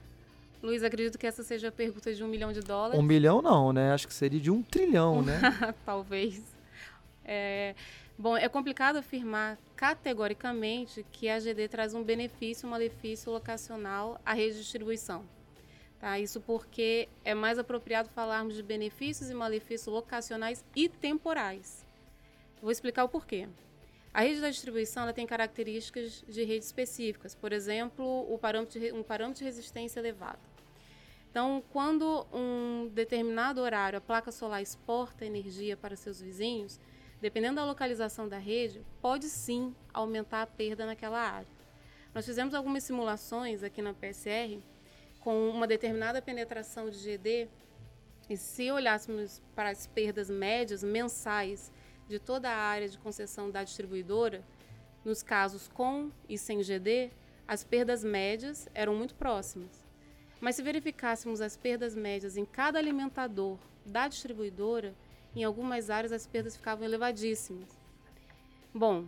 Luiz, 0.62 0.82
acredito 0.82 1.18
que 1.18 1.26
essa 1.26 1.42
seja 1.42 1.68
a 1.68 1.72
pergunta 1.72 2.12
de 2.14 2.22
um 2.24 2.28
milhão 2.28 2.52
de 2.52 2.60
dólares. 2.60 2.98
Um 2.98 3.02
milhão 3.02 3.42
não, 3.42 3.72
né? 3.72 3.92
Acho 3.92 4.06
que 4.06 4.14
seria 4.14 4.40
de 4.40 4.50
um 4.50 4.62
trilhão, 4.62 5.22
né? 5.22 5.40
Talvez. 5.84 6.42
É, 7.24 7.74
bom, 8.16 8.36
é 8.36 8.48
complicado 8.48 8.96
afirmar 8.96 9.58
categoricamente 9.74 11.04
que 11.12 11.28
a 11.28 11.38
GD 11.38 11.68
traz 11.68 11.94
um 11.94 12.02
benefício, 12.02 12.66
um 12.66 12.70
malefício 12.70 13.30
locacional 13.30 14.20
à 14.24 14.32
rede 14.32 14.54
de 14.54 14.62
distribuição. 14.62 15.24
Tá? 15.98 16.18
Isso 16.18 16.40
porque 16.40 17.08
é 17.24 17.34
mais 17.34 17.58
apropriado 17.58 18.08
falarmos 18.10 18.54
de 18.54 18.62
benefícios 18.62 19.30
e 19.30 19.34
malefícios 19.34 19.86
locacionais 19.86 20.64
e 20.74 20.88
temporais. 20.88 21.86
Vou 22.60 22.70
explicar 22.70 23.04
o 23.04 23.08
porquê. 23.08 23.48
A 24.12 24.22
rede 24.22 24.40
da 24.40 24.50
distribuição 24.50 25.02
ela 25.02 25.12
tem 25.12 25.26
características 25.26 26.24
de 26.26 26.42
rede 26.44 26.64
específicas, 26.64 27.34
por 27.34 27.52
exemplo, 27.52 28.32
o 28.32 28.38
parâmetro 28.38 28.80
de, 28.80 28.92
um 28.92 29.02
parâmetro 29.02 29.40
de 29.40 29.44
resistência 29.44 30.00
elevado. 30.00 30.38
Então, 31.30 31.62
quando 31.70 32.26
um 32.32 32.88
determinado 32.94 33.60
horário 33.60 33.98
a 33.98 34.00
placa 34.00 34.32
solar 34.32 34.62
exporta 34.62 35.26
energia 35.26 35.76
para 35.76 35.94
seus 35.94 36.18
vizinhos, 36.18 36.80
dependendo 37.20 37.56
da 37.56 37.66
localização 37.66 38.26
da 38.26 38.38
rede, 38.38 38.82
pode 39.02 39.26
sim 39.26 39.74
aumentar 39.92 40.40
a 40.40 40.46
perda 40.46 40.86
naquela 40.86 41.20
área. 41.20 41.48
Nós 42.14 42.24
fizemos 42.24 42.54
algumas 42.54 42.84
simulações 42.84 43.62
aqui 43.62 43.82
na 43.82 43.92
PSR 43.92 44.62
com 45.26 45.50
uma 45.50 45.66
determinada 45.66 46.22
penetração 46.22 46.88
de 46.88 46.98
GD, 47.00 47.48
e 48.30 48.36
se 48.36 48.70
olhássemos 48.70 49.42
para 49.56 49.70
as 49.70 49.84
perdas 49.84 50.30
médias 50.30 50.84
mensais 50.84 51.72
de 52.08 52.20
toda 52.20 52.48
a 52.48 52.56
área 52.56 52.88
de 52.88 52.96
concessão 52.96 53.50
da 53.50 53.64
distribuidora, 53.64 54.44
nos 55.04 55.24
casos 55.24 55.66
com 55.66 56.12
e 56.28 56.38
sem 56.38 56.62
GD, 56.62 57.10
as 57.48 57.64
perdas 57.64 58.04
médias 58.04 58.68
eram 58.72 58.94
muito 58.94 59.16
próximas. 59.16 59.84
Mas 60.40 60.54
se 60.54 60.62
verificássemos 60.62 61.40
as 61.40 61.56
perdas 61.56 61.96
médias 61.96 62.36
em 62.36 62.44
cada 62.44 62.78
alimentador 62.78 63.58
da 63.84 64.06
distribuidora, 64.06 64.94
em 65.34 65.42
algumas 65.42 65.90
áreas 65.90 66.12
as 66.12 66.24
perdas 66.24 66.56
ficavam 66.56 66.84
elevadíssimas. 66.84 67.76
Bom, 68.72 69.06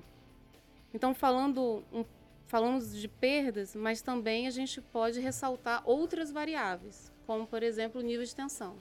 então 0.93 1.15
falando 1.15 1.85
um 1.93 2.05
falamos 2.49 2.97
de 2.97 3.07
perdas, 3.07 3.77
mas 3.77 4.03
também 4.03 4.47
a 4.47 4.51
gente 4.51 4.81
pode 4.81 5.21
ressaltar 5.21 5.83
outras 5.85 6.33
variáveis, 6.33 7.13
como, 7.27 7.47
por 7.47 7.63
exemplo, 7.63 8.01
o 8.01 8.05
nível 8.05 8.25
de 8.25 8.35
tensão. 8.35 8.75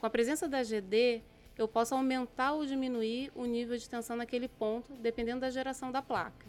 Com 0.00 0.06
a 0.06 0.10
presença 0.10 0.48
da 0.48 0.62
GD, 0.62 1.22
eu 1.56 1.68
posso 1.68 1.94
aumentar 1.94 2.52
ou 2.52 2.64
diminuir 2.64 3.30
o 3.34 3.44
nível 3.44 3.76
de 3.76 3.88
tensão 3.88 4.16
naquele 4.16 4.48
ponto, 4.48 4.92
dependendo 4.94 5.40
da 5.40 5.50
geração 5.50 5.92
da 5.92 6.00
placa. 6.00 6.46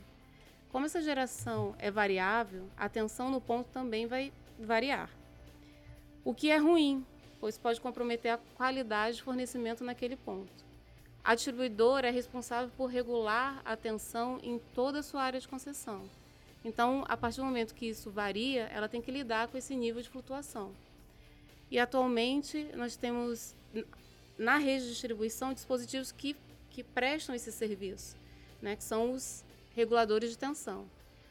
Como 0.72 0.86
essa 0.86 1.02
geração 1.02 1.76
é 1.78 1.92
variável, 1.92 2.70
a 2.78 2.88
tensão 2.88 3.30
no 3.30 3.42
ponto 3.42 3.68
também 3.70 4.08
vai 4.08 4.32
variar. 4.58 5.10
O 6.24 6.34
que 6.34 6.52
é 6.52 6.58
ruim, 6.58 7.06
pois 7.40 7.58
pode 7.58 7.82
comprometer 7.82 8.32
a 8.32 8.40
qualidade 8.56 9.18
de 9.18 9.24
fornecimento 9.24 9.84
naquele 9.84 10.16
ponto. 10.16 10.64
A 11.22 11.36
distribuidora 11.36 12.08
é 12.08 12.12
responsável 12.12 12.72
por 12.78 12.86
regular 12.86 13.62
a 13.66 13.76
tensão 13.76 14.40
em 14.42 14.58
toda 14.74 15.00
a 15.00 15.04
sua 15.04 15.24
área 15.24 15.40
de 15.40 15.48
concessão. 15.48 16.08
Então, 16.64 17.06
a 17.08 17.16
partir 17.16 17.38
do 17.38 17.46
momento 17.46 17.74
que 17.74 17.88
isso 17.88 18.12
varia, 18.12 18.64
ela 18.74 18.90
tem 18.90 19.02
que 19.02 19.12
lidar 19.12 19.48
com 19.48 19.58
esse 19.58 19.76
nível 19.76 20.02
de 20.02 20.10
flutuação. 20.10 20.74
E 21.72 21.80
atualmente 21.80 22.70
nós 22.76 22.96
temos 22.96 23.56
na 24.38 24.58
rede 24.58 24.84
de 24.84 24.92
distribuição 24.92 25.54
dispositivos 25.54 26.12
que, 26.12 26.36
que 26.70 26.84
prestam 26.84 27.36
esse 27.36 27.52
serviço, 27.52 28.18
né, 28.62 28.76
que 28.76 28.84
são 28.84 29.14
os 29.14 29.44
reguladores 29.76 30.32
de 30.32 30.38
tensão. 30.38 30.86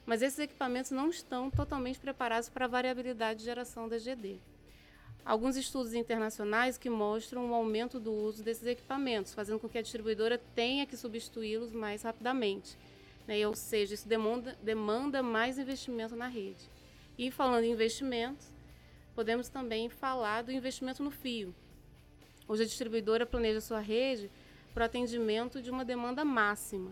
Mas 0.07 0.23
esses 0.23 0.39
equipamentos 0.39 0.91
não 0.91 1.11
estão 1.11 1.51
totalmente 1.51 1.99
preparados 1.99 2.49
para 2.49 2.65
a 2.65 2.69
variabilidade 2.69 3.41
de 3.41 3.45
geração 3.45 3.89
da 3.89 3.99
GD. 3.99 4.39
Alguns 5.25 5.57
estudos 5.57 5.93
internacionais 5.93 6.79
que 6.79 6.89
mostram 6.89 7.45
um 7.45 7.55
aumento 7.55 8.01
do 8.01 8.13
uso 8.13 8.43
desses 8.43 8.67
equipamentos, 8.67 9.35
fazendo 9.35 9.59
com 9.59 9.69
que 9.69 9.77
a 9.77 9.83
distribuidora 9.83 10.41
tenha 10.55 10.87
que 10.87 10.97
substituí-los 10.97 11.73
mais 11.73 12.03
rapidamente 12.03 12.79
né? 13.29 13.47
ou 13.47 13.55
seja, 13.55 13.95
isso 13.95 14.09
demanda, 14.09 14.59
demanda 14.63 15.23
mais 15.23 15.59
investimento 15.59 16.17
na 16.17 16.27
rede. 16.27 16.69
E 17.19 17.31
falando 17.31 17.65
em 17.65 17.73
investimentos, 17.73 18.49
podemos 19.15 19.49
também 19.49 19.89
falar 19.91 20.43
do 20.43 20.51
investimento 20.51 21.03
no 21.03 21.11
fio. 21.11 21.55
Hoje 22.49 22.63
a 22.63 22.67
distribuidora 22.67 23.27
planeja 23.27 23.61
sua 23.61 23.81
rede 23.81 24.31
para 24.73 24.83
o 24.83 24.87
atendimento 24.87 25.61
de 25.61 25.71
uma 25.71 25.85
demanda 25.85 26.25
máxima. 26.25 26.91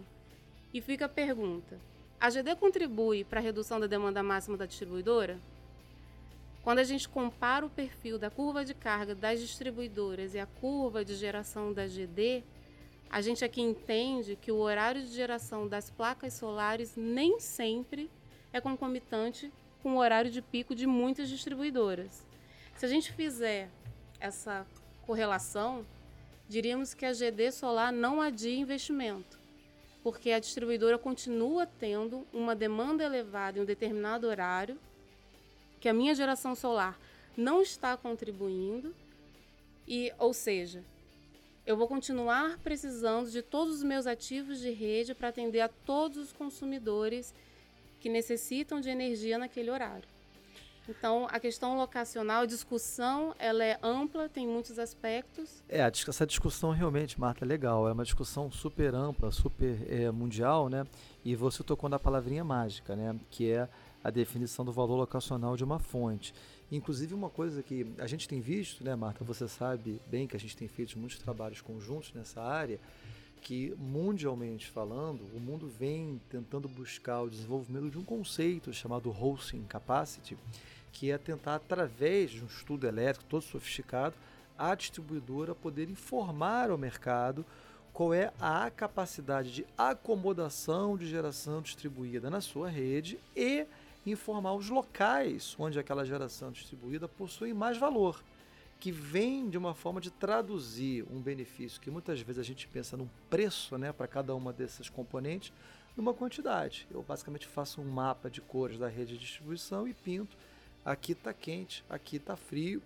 E 0.74 0.80
fica 0.82 1.06
a 1.06 1.08
pergunta: 1.08 1.80
a 2.20 2.28
GD 2.28 2.56
contribui 2.56 3.24
para 3.24 3.40
a 3.40 3.42
redução 3.42 3.80
da 3.80 3.86
demanda 3.86 4.22
máxima 4.22 4.56
da 4.56 4.66
distribuidora? 4.66 5.38
Quando 6.62 6.80
a 6.80 6.84
gente 6.84 7.08
compara 7.08 7.64
o 7.64 7.70
perfil 7.70 8.18
da 8.18 8.28
curva 8.28 8.64
de 8.64 8.74
carga 8.74 9.14
das 9.14 9.40
distribuidoras 9.40 10.34
e 10.34 10.38
a 10.40 10.46
curva 10.46 11.04
de 11.04 11.14
geração 11.14 11.72
da 11.72 11.86
GD, 11.86 12.42
a 13.10 13.20
gente 13.20 13.44
aqui 13.44 13.60
entende 13.60 14.36
que 14.36 14.50
o 14.50 14.56
horário 14.56 15.02
de 15.02 15.08
geração 15.08 15.66
das 15.66 15.90
placas 15.90 16.34
solares 16.34 16.94
nem 16.96 17.40
sempre 17.40 18.10
é 18.52 18.60
concomitante 18.60 19.52
com 19.82 19.94
o 19.94 19.98
horário 19.98 20.30
de 20.30 20.42
pico 20.42 20.74
de 20.74 20.86
muitas 20.86 21.28
distribuidoras. 21.28 22.26
Se 22.74 22.84
a 22.84 22.88
gente 22.88 23.12
fizer 23.12 23.70
essa 24.20 24.66
correlação, 25.06 25.86
diríamos 26.48 26.92
que 26.92 27.06
a 27.06 27.12
GD 27.12 27.52
solar 27.52 27.92
não 27.92 28.20
adia 28.20 28.58
investimento, 28.58 29.38
porque 30.02 30.32
a 30.32 30.38
distribuidora 30.38 30.98
continua 30.98 31.66
tendo 31.66 32.26
uma 32.32 32.54
demanda 32.54 33.04
elevada 33.04 33.58
em 33.58 33.62
um 33.62 33.64
determinado 33.64 34.26
horário, 34.26 34.78
que 35.80 35.88
a 35.88 35.94
minha 35.94 36.14
geração 36.14 36.54
solar 36.54 36.98
não 37.36 37.62
está 37.62 37.96
contribuindo, 37.96 38.94
e, 39.86 40.12
ou 40.18 40.34
seja, 40.34 40.82
eu 41.66 41.76
vou 41.76 41.88
continuar 41.88 42.58
precisando 42.58 43.28
de 43.28 43.42
todos 43.42 43.76
os 43.76 43.82
meus 43.82 44.06
ativos 44.06 44.60
de 44.60 44.70
rede 44.70 45.14
para 45.14 45.28
atender 45.28 45.60
a 45.60 45.68
todos 45.68 46.16
os 46.16 46.32
consumidores 46.32 47.34
que 48.00 48.08
necessitam 48.08 48.80
de 48.80 48.88
energia 48.88 49.36
naquele 49.36 49.70
horário. 49.70 50.08
Então, 50.88 51.26
a 51.32 51.40
questão 51.40 51.76
locacional, 51.76 52.42
a 52.42 52.46
discussão, 52.46 53.34
ela 53.40 53.64
é 53.64 53.76
ampla, 53.82 54.28
tem 54.28 54.46
muitos 54.46 54.78
aspectos. 54.78 55.64
É, 55.68 55.80
essa 55.80 56.24
discussão 56.24 56.70
realmente, 56.70 57.18
Marta, 57.18 57.44
é 57.44 57.48
legal. 57.48 57.88
É 57.88 57.92
uma 57.92 58.04
discussão 58.04 58.52
super 58.52 58.94
ampla, 58.94 59.32
super 59.32 59.76
é, 59.92 60.08
mundial, 60.12 60.68
né? 60.68 60.86
E 61.24 61.34
você 61.34 61.64
tocou 61.64 61.90
na 61.90 61.98
palavrinha 61.98 62.44
mágica, 62.44 62.94
né? 62.94 63.18
Que 63.30 63.50
é 63.50 63.68
a 64.04 64.10
definição 64.10 64.64
do 64.64 64.70
valor 64.70 64.94
locacional 64.94 65.56
de 65.56 65.64
uma 65.64 65.80
fonte. 65.80 66.32
Inclusive, 66.70 67.14
uma 67.14 67.30
coisa 67.30 67.62
que 67.62 67.86
a 67.98 68.06
gente 68.06 68.26
tem 68.26 68.40
visto, 68.40 68.82
né, 68.82 68.96
Marta? 68.96 69.24
Você 69.24 69.46
sabe 69.46 70.00
bem 70.10 70.26
que 70.26 70.36
a 70.36 70.40
gente 70.40 70.56
tem 70.56 70.66
feito 70.66 70.98
muitos 70.98 71.18
trabalhos 71.18 71.60
conjuntos 71.60 72.12
nessa 72.12 72.42
área, 72.42 72.80
que 73.40 73.72
mundialmente 73.78 74.66
falando, 74.66 75.22
o 75.32 75.38
mundo 75.38 75.68
vem 75.68 76.20
tentando 76.28 76.68
buscar 76.68 77.22
o 77.22 77.30
desenvolvimento 77.30 77.90
de 77.90 77.98
um 77.98 78.04
conceito 78.04 78.72
chamado 78.72 79.10
hosting 79.10 79.62
capacity, 79.68 80.36
que 80.92 81.12
é 81.12 81.18
tentar, 81.18 81.54
através 81.54 82.32
de 82.32 82.42
um 82.42 82.46
estudo 82.46 82.86
elétrico 82.86 83.28
todo 83.28 83.42
sofisticado, 83.42 84.16
a 84.58 84.74
distribuidora 84.74 85.54
poder 85.54 85.88
informar 85.88 86.70
ao 86.70 86.78
mercado 86.78 87.44
qual 87.92 88.12
é 88.12 88.32
a 88.40 88.68
capacidade 88.70 89.52
de 89.52 89.66
acomodação 89.78 90.98
de 90.98 91.06
geração 91.06 91.62
distribuída 91.62 92.28
na 92.28 92.40
sua 92.40 92.68
rede 92.68 93.18
e 93.36 93.66
informar 94.10 94.54
os 94.54 94.68
locais 94.68 95.56
onde 95.58 95.78
aquela 95.78 96.04
geração 96.04 96.50
distribuída 96.50 97.08
possui 97.08 97.52
mais 97.52 97.76
valor, 97.76 98.22
que 98.78 98.92
vem 98.92 99.48
de 99.48 99.56
uma 99.56 99.74
forma 99.74 100.00
de 100.00 100.10
traduzir 100.10 101.04
um 101.10 101.20
benefício 101.20 101.80
que 101.80 101.90
muitas 101.90 102.20
vezes 102.20 102.38
a 102.38 102.44
gente 102.44 102.68
pensa 102.68 102.96
num 102.96 103.08
preço 103.30 103.76
né, 103.78 103.92
para 103.92 104.06
cada 104.06 104.34
uma 104.34 104.52
dessas 104.52 104.88
componentes, 104.88 105.52
numa 105.96 106.12
quantidade. 106.12 106.86
Eu 106.90 107.02
basicamente 107.02 107.46
faço 107.46 107.80
um 107.80 107.88
mapa 107.88 108.30
de 108.30 108.40
cores 108.40 108.78
da 108.78 108.86
rede 108.86 109.14
de 109.14 109.20
distribuição 109.20 109.88
e 109.88 109.94
pinto. 109.94 110.36
Aqui 110.84 111.12
está 111.12 111.32
quente, 111.32 111.82
aqui 111.88 112.16
está 112.16 112.36
frio. 112.36 112.82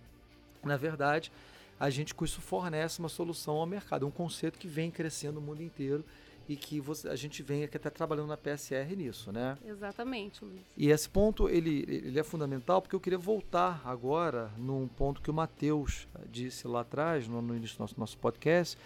Na 0.62 0.76
verdade, 0.76 1.32
a 1.78 1.90
gente 1.90 2.14
com 2.14 2.24
isso 2.24 2.40
fornece 2.40 3.00
uma 3.00 3.08
solução 3.08 3.56
ao 3.56 3.66
mercado. 3.66 4.04
É 4.04 4.08
um 4.08 4.12
conceito 4.12 4.58
que 4.58 4.68
vem 4.68 4.90
crescendo 4.90 5.34
no 5.34 5.40
mundo 5.40 5.62
inteiro 5.62 6.04
e 6.50 6.56
que 6.56 6.80
você, 6.80 7.08
a 7.08 7.14
gente 7.14 7.44
vem 7.44 7.62
aqui 7.62 7.76
até 7.76 7.88
trabalhando 7.88 8.26
na 8.26 8.36
PSR 8.36 8.96
nisso, 8.96 9.30
né? 9.30 9.56
Exatamente, 9.64 10.44
Luiz. 10.44 10.60
E 10.76 10.90
esse 10.90 11.08
ponto 11.08 11.48
ele, 11.48 11.84
ele 11.86 12.18
é 12.18 12.24
fundamental 12.24 12.82
porque 12.82 12.96
eu 12.96 12.98
queria 12.98 13.16
voltar 13.16 13.80
agora 13.84 14.50
num 14.58 14.88
ponto 14.88 15.22
que 15.22 15.30
o 15.30 15.34
Matheus 15.34 16.08
disse 16.28 16.66
lá 16.66 16.80
atrás, 16.80 17.28
no, 17.28 17.40
no 17.40 17.56
início 17.56 17.76
do 17.76 17.82
nosso, 17.82 17.94
nosso 17.96 18.18
podcast, 18.18 18.76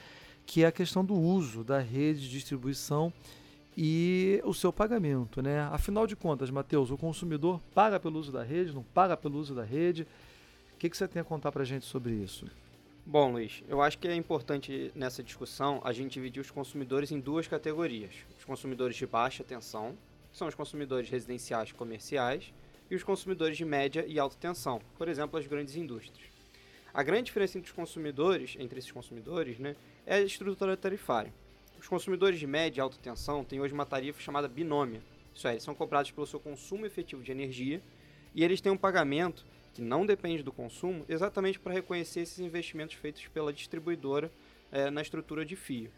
que 0.44 0.62
é 0.62 0.66
a 0.66 0.72
questão 0.72 1.02
do 1.02 1.14
uso 1.14 1.64
da 1.64 1.78
rede 1.78 2.20
de 2.20 2.28
distribuição 2.28 3.10
e 3.74 4.42
o 4.44 4.52
seu 4.52 4.70
pagamento, 4.70 5.40
né? 5.40 5.62
Afinal 5.72 6.06
de 6.06 6.14
contas, 6.14 6.50
Matheus, 6.50 6.90
o 6.90 6.98
consumidor 6.98 7.62
paga 7.74 7.98
pelo 7.98 8.20
uso 8.20 8.30
da 8.30 8.42
rede, 8.42 8.74
não 8.74 8.82
paga 8.82 9.16
pelo 9.16 9.38
uso 9.38 9.54
da 9.54 9.64
rede? 9.64 10.06
O 10.74 10.78
que, 10.78 10.90
que 10.90 10.96
você 10.98 11.08
tem 11.08 11.22
a 11.22 11.24
contar 11.24 11.50
para 11.50 11.62
a 11.62 11.66
gente 11.66 11.86
sobre 11.86 12.12
isso? 12.12 12.44
Bom, 13.06 13.32
Luiz, 13.32 13.62
eu 13.68 13.82
acho 13.82 13.98
que 13.98 14.08
é 14.08 14.16
importante 14.16 14.90
nessa 14.94 15.22
discussão 15.22 15.78
a 15.84 15.92
gente 15.92 16.14
dividir 16.14 16.40
os 16.40 16.50
consumidores 16.50 17.12
em 17.12 17.20
duas 17.20 17.46
categorias: 17.46 18.14
os 18.38 18.44
consumidores 18.44 18.96
de 18.96 19.06
baixa 19.06 19.44
tensão, 19.44 19.94
que 20.32 20.38
são 20.38 20.48
os 20.48 20.54
consumidores 20.54 21.10
residenciais 21.10 21.70
comerciais, 21.70 22.50
e 22.90 22.94
os 22.94 23.02
consumidores 23.02 23.58
de 23.58 23.64
média 23.64 24.06
e 24.08 24.18
alta 24.18 24.36
tensão, 24.40 24.80
por 24.96 25.06
exemplo, 25.06 25.38
as 25.38 25.46
grandes 25.46 25.76
indústrias. 25.76 26.30
A 26.94 27.02
grande 27.02 27.24
diferença 27.24 27.58
entre 27.58 27.70
os 27.70 27.76
consumidores, 27.76 28.56
entre 28.58 28.78
esses 28.78 28.90
consumidores, 28.90 29.58
né, 29.58 29.76
é 30.06 30.14
a 30.14 30.20
estrutura 30.22 30.74
tarifária. 30.74 31.32
Os 31.78 31.86
consumidores 31.86 32.40
de 32.40 32.46
média 32.46 32.80
e 32.80 32.82
alta 32.82 32.96
tensão 32.96 33.44
têm 33.44 33.60
hoje 33.60 33.74
uma 33.74 33.84
tarifa 33.84 34.20
chamada 34.22 34.48
binômia. 34.48 35.02
Isso 35.34 35.46
é, 35.46 35.52
eles 35.52 35.62
são 35.62 35.74
cobrados 35.74 36.10
pelo 36.10 36.26
seu 36.26 36.40
consumo 36.40 36.86
efetivo 36.86 37.22
de 37.22 37.32
energia 37.32 37.82
e 38.34 38.42
eles 38.42 38.62
têm 38.62 38.72
um 38.72 38.78
pagamento 38.78 39.44
que 39.74 39.82
não 39.82 40.06
depende 40.06 40.42
do 40.42 40.52
consumo, 40.52 41.04
exatamente 41.08 41.58
para 41.58 41.72
reconhecer 41.72 42.20
esses 42.20 42.38
investimentos 42.38 42.94
feitos 42.94 43.26
pela 43.26 43.52
distribuidora 43.52 44.30
é, 44.70 44.88
na 44.88 45.02
estrutura 45.02 45.44
de 45.44 45.56
fio. 45.56 45.90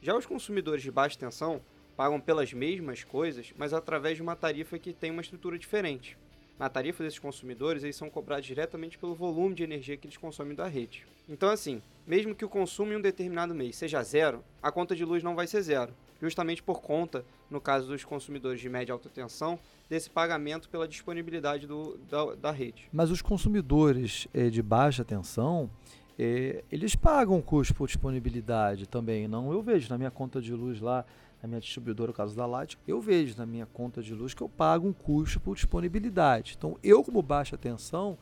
Já 0.00 0.16
os 0.16 0.26
consumidores 0.26 0.82
de 0.82 0.90
baixa 0.90 1.18
tensão 1.18 1.60
pagam 1.96 2.18
pelas 2.18 2.52
mesmas 2.52 3.04
coisas, 3.04 3.52
mas 3.56 3.72
através 3.72 4.16
de 4.16 4.22
uma 4.22 4.34
tarifa 4.34 4.78
que 4.78 4.92
tem 4.92 5.10
uma 5.10 5.22
estrutura 5.22 5.58
diferente. 5.58 6.16
Na 6.58 6.68
tarifa 6.68 7.02
desses 7.02 7.18
consumidores, 7.18 7.82
eles 7.82 7.96
são 7.96 8.08
cobrados 8.08 8.46
diretamente 8.46 8.96
pelo 8.96 9.14
volume 9.14 9.54
de 9.54 9.64
energia 9.64 9.96
que 9.96 10.06
eles 10.06 10.16
consomem 10.16 10.54
da 10.54 10.66
rede. 10.66 11.06
Então, 11.28 11.50
assim, 11.50 11.82
mesmo 12.06 12.34
que 12.34 12.44
o 12.44 12.48
consumo 12.48 12.92
em 12.92 12.96
um 12.96 13.00
determinado 13.00 13.54
mês 13.54 13.76
seja 13.76 14.02
zero, 14.02 14.42
a 14.62 14.70
conta 14.70 14.94
de 14.94 15.04
luz 15.04 15.22
não 15.22 15.34
vai 15.34 15.46
ser 15.46 15.62
zero, 15.62 15.92
justamente 16.24 16.62
por 16.62 16.80
conta, 16.80 17.24
no 17.50 17.60
caso 17.60 17.86
dos 17.86 18.02
consumidores 18.04 18.60
de 18.60 18.68
média 18.68 18.90
e 18.90 18.94
alta 18.94 19.08
tensão, 19.08 19.58
desse 19.88 20.08
pagamento 20.08 20.68
pela 20.68 20.88
disponibilidade 20.88 21.66
do, 21.66 21.98
da, 22.10 22.34
da 22.34 22.50
rede. 22.50 22.88
Mas 22.92 23.10
os 23.10 23.20
consumidores 23.20 24.26
é, 24.32 24.48
de 24.48 24.62
baixa 24.62 25.04
tensão, 25.04 25.70
é, 26.18 26.64
eles 26.72 26.94
pagam 26.94 27.40
custo 27.42 27.74
por 27.74 27.86
disponibilidade 27.86 28.86
também, 28.86 29.28
não? 29.28 29.52
Eu 29.52 29.62
vejo 29.62 29.88
na 29.90 29.98
minha 29.98 30.10
conta 30.10 30.40
de 30.40 30.54
luz 30.54 30.80
lá, 30.80 31.04
na 31.42 31.48
minha 31.48 31.60
distribuidora, 31.60 32.08
no 32.08 32.14
caso 32.14 32.34
da 32.34 32.46
Light, 32.46 32.78
eu 32.88 33.00
vejo 33.00 33.36
na 33.36 33.44
minha 33.44 33.66
conta 33.66 34.02
de 34.02 34.14
luz 34.14 34.32
que 34.32 34.42
eu 34.42 34.48
pago 34.48 34.88
um 34.88 34.92
custo 34.94 35.38
por 35.38 35.54
disponibilidade. 35.54 36.54
Então, 36.56 36.78
eu 36.82 37.04
como 37.04 37.20
baixa 37.20 37.58
tensão, 37.58 38.16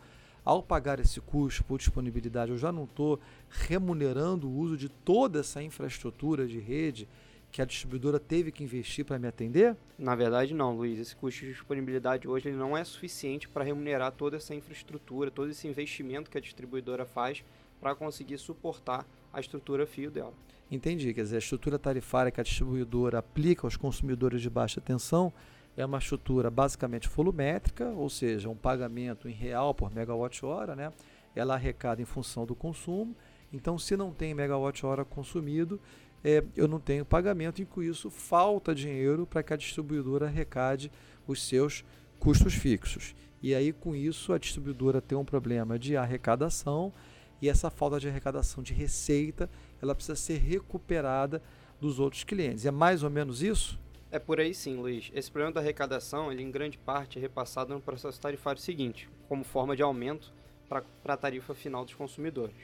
ao 0.44 0.60
pagar 0.60 0.98
esse 0.98 1.20
custo 1.20 1.62
por 1.62 1.78
disponibilidade, 1.78 2.50
eu 2.50 2.58
já 2.58 2.72
não 2.72 2.82
estou 2.82 3.20
remunerando 3.48 4.48
o 4.48 4.58
uso 4.58 4.76
de 4.76 4.88
toda 4.88 5.38
essa 5.38 5.62
infraestrutura 5.62 6.48
de 6.48 6.58
rede 6.58 7.08
que 7.52 7.60
a 7.60 7.66
distribuidora 7.66 8.18
teve 8.18 8.50
que 8.50 8.64
investir 8.64 9.04
para 9.04 9.18
me 9.18 9.28
atender? 9.28 9.76
Na 9.98 10.14
verdade, 10.14 10.54
não, 10.54 10.74
Luiz. 10.74 10.98
Esse 10.98 11.14
custo 11.14 11.42
de 11.42 11.52
disponibilidade 11.52 12.26
hoje 12.26 12.48
ele 12.48 12.56
não 12.56 12.74
é 12.74 12.82
suficiente 12.82 13.46
para 13.46 13.62
remunerar 13.62 14.10
toda 14.10 14.38
essa 14.38 14.54
infraestrutura, 14.54 15.30
todo 15.30 15.50
esse 15.50 15.68
investimento 15.68 16.30
que 16.30 16.38
a 16.38 16.40
distribuidora 16.40 17.04
faz 17.04 17.44
para 17.78 17.94
conseguir 17.94 18.38
suportar 18.38 19.06
a 19.30 19.38
estrutura 19.38 19.86
fio 19.86 20.10
dela. 20.10 20.32
Entendi. 20.70 21.12
Quer 21.12 21.24
dizer, 21.24 21.36
a 21.36 21.40
estrutura 21.40 21.78
tarifária 21.78 22.32
que 22.32 22.40
a 22.40 22.44
distribuidora 22.44 23.18
aplica 23.18 23.66
aos 23.66 23.76
consumidores 23.76 24.40
de 24.40 24.48
baixa 24.48 24.80
tensão 24.80 25.30
é 25.76 25.84
uma 25.84 25.98
estrutura 25.98 26.50
basicamente 26.50 27.06
volumétrica, 27.06 27.90
ou 27.90 28.08
seja, 28.08 28.48
um 28.48 28.56
pagamento 28.56 29.28
em 29.28 29.32
real 29.32 29.74
por 29.74 29.94
megawatt-hora, 29.94 30.74
né? 30.74 30.90
Ela 31.36 31.54
arrecada 31.54 32.00
em 32.00 32.06
função 32.06 32.46
do 32.46 32.54
consumo. 32.54 33.14
Então, 33.52 33.78
se 33.78 33.94
não 33.94 34.10
tem 34.10 34.32
megawatt-hora 34.32 35.04
consumido, 35.04 35.78
é, 36.24 36.42
eu 36.56 36.68
não 36.68 36.78
tenho 36.78 37.04
pagamento 37.04 37.60
e 37.60 37.66
com 37.66 37.82
isso 37.82 38.10
falta 38.10 38.74
dinheiro 38.74 39.26
para 39.26 39.42
que 39.42 39.52
a 39.52 39.56
distribuidora 39.56 40.26
arrecade 40.26 40.90
os 41.26 41.42
seus 41.42 41.84
custos 42.18 42.54
fixos. 42.54 43.14
E 43.42 43.54
aí 43.54 43.72
com 43.72 43.94
isso 43.94 44.32
a 44.32 44.38
distribuidora 44.38 45.00
tem 45.00 45.18
um 45.18 45.24
problema 45.24 45.78
de 45.78 45.96
arrecadação 45.96 46.92
e 47.40 47.48
essa 47.48 47.70
falta 47.70 47.98
de 47.98 48.08
arrecadação 48.08 48.62
de 48.62 48.72
receita 48.72 49.50
ela 49.80 49.94
precisa 49.94 50.14
ser 50.14 50.38
recuperada 50.38 51.42
dos 51.80 51.98
outros 51.98 52.22
clientes. 52.22 52.64
É 52.64 52.70
mais 52.70 53.02
ou 53.02 53.10
menos 53.10 53.42
isso? 53.42 53.78
É 54.12 54.18
por 54.18 54.38
aí 54.38 54.54
sim, 54.54 54.76
Luiz. 54.76 55.10
Esse 55.14 55.30
problema 55.30 55.52
da 55.52 55.60
arrecadação, 55.60 56.30
ele 56.30 56.42
em 56.42 56.50
grande 56.50 56.78
parte 56.78 57.18
é 57.18 57.20
repassado 57.20 57.74
no 57.74 57.80
processo 57.80 58.20
tarifário 58.20 58.60
seguinte, 58.60 59.08
como 59.26 59.42
forma 59.42 59.74
de 59.74 59.82
aumento 59.82 60.32
para 60.68 60.84
a 61.04 61.16
tarifa 61.16 61.54
final 61.54 61.84
dos 61.84 61.94
consumidores. 61.94 62.54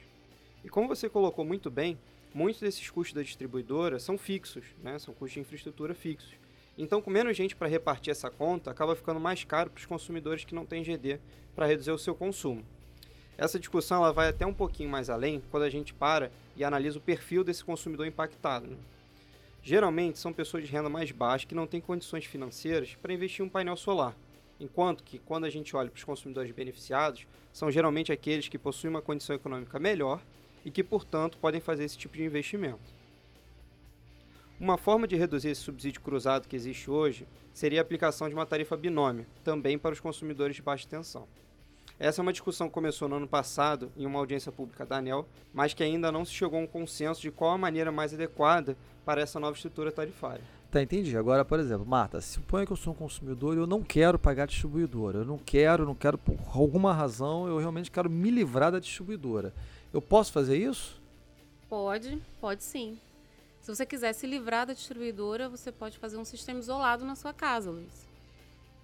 E 0.62 0.68
como 0.68 0.86
você 0.86 1.08
colocou 1.08 1.44
muito 1.44 1.70
bem, 1.70 1.98
muitos 2.34 2.60
desses 2.60 2.88
custos 2.90 3.14
da 3.14 3.22
distribuidora 3.22 3.98
são 3.98 4.18
fixos, 4.18 4.64
né? 4.82 4.98
são 4.98 5.14
custos 5.14 5.34
de 5.34 5.40
infraestrutura 5.40 5.94
fixos. 5.94 6.32
Então, 6.76 7.02
com 7.02 7.10
menos 7.10 7.36
gente 7.36 7.56
para 7.56 7.66
repartir 7.66 8.10
essa 8.10 8.30
conta, 8.30 8.70
acaba 8.70 8.94
ficando 8.94 9.18
mais 9.18 9.42
caro 9.42 9.68
para 9.70 9.80
os 9.80 9.86
consumidores 9.86 10.44
que 10.44 10.54
não 10.54 10.64
têm 10.64 10.84
GD 10.84 11.18
para 11.56 11.66
reduzir 11.66 11.90
o 11.90 11.98
seu 11.98 12.14
consumo. 12.14 12.64
Essa 13.36 13.58
discussão 13.58 13.98
ela 13.98 14.12
vai 14.12 14.28
até 14.28 14.46
um 14.46 14.54
pouquinho 14.54 14.88
mais 14.88 15.10
além 15.10 15.42
quando 15.50 15.64
a 15.64 15.70
gente 15.70 15.92
para 15.92 16.30
e 16.56 16.62
analisa 16.62 16.98
o 16.98 17.02
perfil 17.02 17.42
desse 17.42 17.64
consumidor 17.64 18.06
impactado. 18.06 18.68
Né? 18.68 18.76
Geralmente 19.62 20.18
são 20.18 20.32
pessoas 20.32 20.64
de 20.64 20.70
renda 20.70 20.88
mais 20.88 21.10
baixa 21.10 21.46
que 21.46 21.54
não 21.54 21.66
têm 21.66 21.80
condições 21.80 22.24
financeiras 22.24 22.96
para 23.00 23.12
investir 23.12 23.44
em 23.44 23.48
um 23.48 23.50
painel 23.50 23.76
solar, 23.76 24.16
enquanto 24.60 25.02
que 25.02 25.18
quando 25.18 25.44
a 25.44 25.50
gente 25.50 25.74
olha 25.76 25.90
para 25.90 25.98
os 25.98 26.04
consumidores 26.04 26.50
beneficiados, 26.52 27.26
são 27.52 27.70
geralmente 27.70 28.12
aqueles 28.12 28.48
que 28.48 28.58
possuem 28.58 28.90
uma 28.90 29.02
condição 29.02 29.34
econômica 29.34 29.78
melhor 29.78 30.20
e 30.68 30.70
que, 30.70 30.84
portanto, 30.84 31.38
podem 31.38 31.62
fazer 31.62 31.84
esse 31.84 31.96
tipo 31.96 32.14
de 32.14 32.22
investimento. 32.22 32.78
Uma 34.60 34.76
forma 34.76 35.08
de 35.08 35.16
reduzir 35.16 35.48
esse 35.48 35.62
subsídio 35.62 36.02
cruzado 36.02 36.46
que 36.46 36.54
existe 36.54 36.90
hoje 36.90 37.26
seria 37.54 37.80
a 37.80 37.82
aplicação 37.82 38.28
de 38.28 38.34
uma 38.34 38.44
tarifa 38.44 38.76
binômio, 38.76 39.24
também 39.42 39.78
para 39.78 39.94
os 39.94 40.00
consumidores 40.00 40.56
de 40.56 40.60
baixa 40.60 40.86
tensão. 40.86 41.26
Essa 41.98 42.20
é 42.20 42.22
uma 42.22 42.34
discussão 42.34 42.68
que 42.68 42.74
começou 42.74 43.08
no 43.08 43.16
ano 43.16 43.26
passado 43.26 43.90
em 43.96 44.04
uma 44.04 44.18
audiência 44.18 44.52
pública 44.52 44.84
da 44.84 44.98
ANEL, 44.98 45.26
mas 45.54 45.72
que 45.72 45.82
ainda 45.82 46.12
não 46.12 46.22
se 46.22 46.34
chegou 46.34 46.58
a 46.58 46.62
um 46.62 46.66
consenso 46.66 47.22
de 47.22 47.30
qual 47.30 47.52
a 47.52 47.58
maneira 47.58 47.90
mais 47.90 48.12
adequada 48.12 48.76
para 49.06 49.22
essa 49.22 49.40
nova 49.40 49.56
estrutura 49.56 49.90
tarifária. 49.90 50.44
Tá, 50.70 50.82
entendi. 50.82 51.16
Agora, 51.16 51.46
por 51.46 51.58
exemplo, 51.58 51.86
Marta, 51.86 52.20
suponha 52.20 52.66
que 52.66 52.72
eu 52.72 52.76
sou 52.76 52.92
um 52.92 52.96
consumidor 52.96 53.56
e 53.56 53.60
eu 53.60 53.66
não 53.66 53.82
quero 53.82 54.18
pagar 54.18 54.42
a 54.42 54.46
distribuidora. 54.46 55.20
Eu 55.20 55.24
não 55.24 55.38
quero, 55.38 55.86
não 55.86 55.94
quero 55.94 56.18
por 56.18 56.36
alguma 56.54 56.92
razão, 56.92 57.48
eu 57.48 57.56
realmente 57.56 57.90
quero 57.90 58.10
me 58.10 58.30
livrar 58.30 58.70
da 58.70 58.78
distribuidora. 58.78 59.54
Eu 59.92 60.02
posso 60.02 60.32
fazer 60.32 60.56
isso? 60.56 61.00
Pode, 61.68 62.20
pode 62.40 62.62
sim. 62.62 62.98
Se 63.60 63.74
você 63.74 63.84
quiser 63.84 64.12
se 64.12 64.26
livrar 64.26 64.66
da 64.66 64.72
distribuidora, 64.72 65.48
você 65.48 65.70
pode 65.72 65.98
fazer 65.98 66.16
um 66.16 66.24
sistema 66.24 66.60
isolado 66.60 67.04
na 67.04 67.14
sua 67.14 67.32
casa, 67.32 67.70
Luiz. 67.70 68.06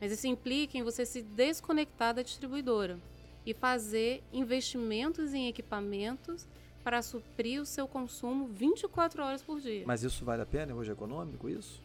Mas 0.00 0.12
isso 0.12 0.26
implica 0.26 0.76
em 0.76 0.82
você 0.82 1.06
se 1.06 1.22
desconectar 1.22 2.14
da 2.14 2.22
distribuidora 2.22 2.98
e 3.46 3.54
fazer 3.54 4.22
investimentos 4.32 5.32
em 5.32 5.48
equipamentos 5.48 6.46
para 6.82 7.00
suprir 7.00 7.60
o 7.60 7.66
seu 7.66 7.88
consumo 7.88 8.46
24 8.48 9.22
horas 9.22 9.42
por 9.42 9.60
dia. 9.60 9.84
Mas 9.86 10.02
isso 10.02 10.24
vale 10.24 10.42
a 10.42 10.46
pena? 10.46 10.72
É 10.72 10.74
hoje 10.74 10.92
econômico 10.92 11.48
isso? 11.48 11.80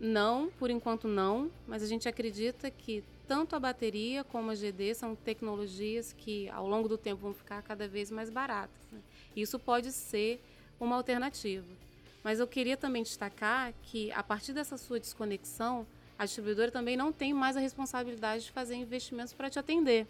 Não, 0.00 0.48
por 0.58 0.70
enquanto 0.70 1.08
não, 1.08 1.50
mas 1.66 1.82
a 1.82 1.86
gente 1.86 2.08
acredita 2.08 2.70
que 2.70 3.02
tanto 3.26 3.56
a 3.56 3.60
bateria 3.60 4.22
como 4.24 4.50
a 4.50 4.54
GD 4.54 4.94
são 4.94 5.14
tecnologias 5.14 6.12
que 6.12 6.48
ao 6.50 6.66
longo 6.66 6.88
do 6.88 6.96
tempo 6.96 7.20
vão 7.22 7.34
ficar 7.34 7.62
cada 7.62 7.88
vez 7.88 8.10
mais 8.10 8.30
baratas. 8.30 8.80
Né? 8.92 9.00
Isso 9.36 9.58
pode 9.58 9.92
ser 9.92 10.40
uma 10.78 10.96
alternativa. 10.96 11.66
Mas 12.22 12.40
eu 12.40 12.46
queria 12.46 12.76
também 12.76 13.02
destacar 13.02 13.74
que 13.82 14.10
a 14.12 14.22
partir 14.22 14.52
dessa 14.52 14.76
sua 14.78 15.00
desconexão, 15.00 15.86
a 16.18 16.24
distribuidora 16.24 16.70
também 16.70 16.96
não 16.96 17.12
tem 17.12 17.34
mais 17.34 17.56
a 17.56 17.60
responsabilidade 17.60 18.44
de 18.44 18.52
fazer 18.52 18.76
investimentos 18.76 19.32
para 19.32 19.50
te 19.50 19.58
atender. 19.58 20.06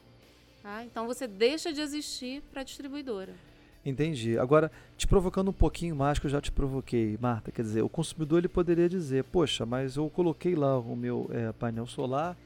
Tá? 0.62 0.84
Então 0.84 1.06
você 1.06 1.26
deixa 1.26 1.72
de 1.72 1.80
existir 1.80 2.42
para 2.50 2.60
a 2.60 2.64
distribuidora. 2.64 3.34
Entendi. 3.84 4.38
Agora, 4.38 4.70
te 4.96 5.06
provocando 5.06 5.48
um 5.48 5.52
pouquinho 5.52 5.94
mais, 5.96 6.18
que 6.18 6.26
eu 6.26 6.30
já 6.30 6.40
te 6.40 6.52
provoquei, 6.52 7.16
Marta, 7.20 7.50
quer 7.50 7.62
dizer, 7.62 7.82
o 7.82 7.88
consumidor 7.88 8.38
ele 8.38 8.48
poderia 8.48 8.88
dizer, 8.88 9.24
poxa, 9.24 9.64
mas 9.64 9.96
eu 9.96 10.08
coloquei 10.10 10.54
lá 10.54 10.78
o 10.78 10.96
meu 10.96 11.30
é, 11.32 11.52
painel 11.52 11.86
solar, 11.86 12.36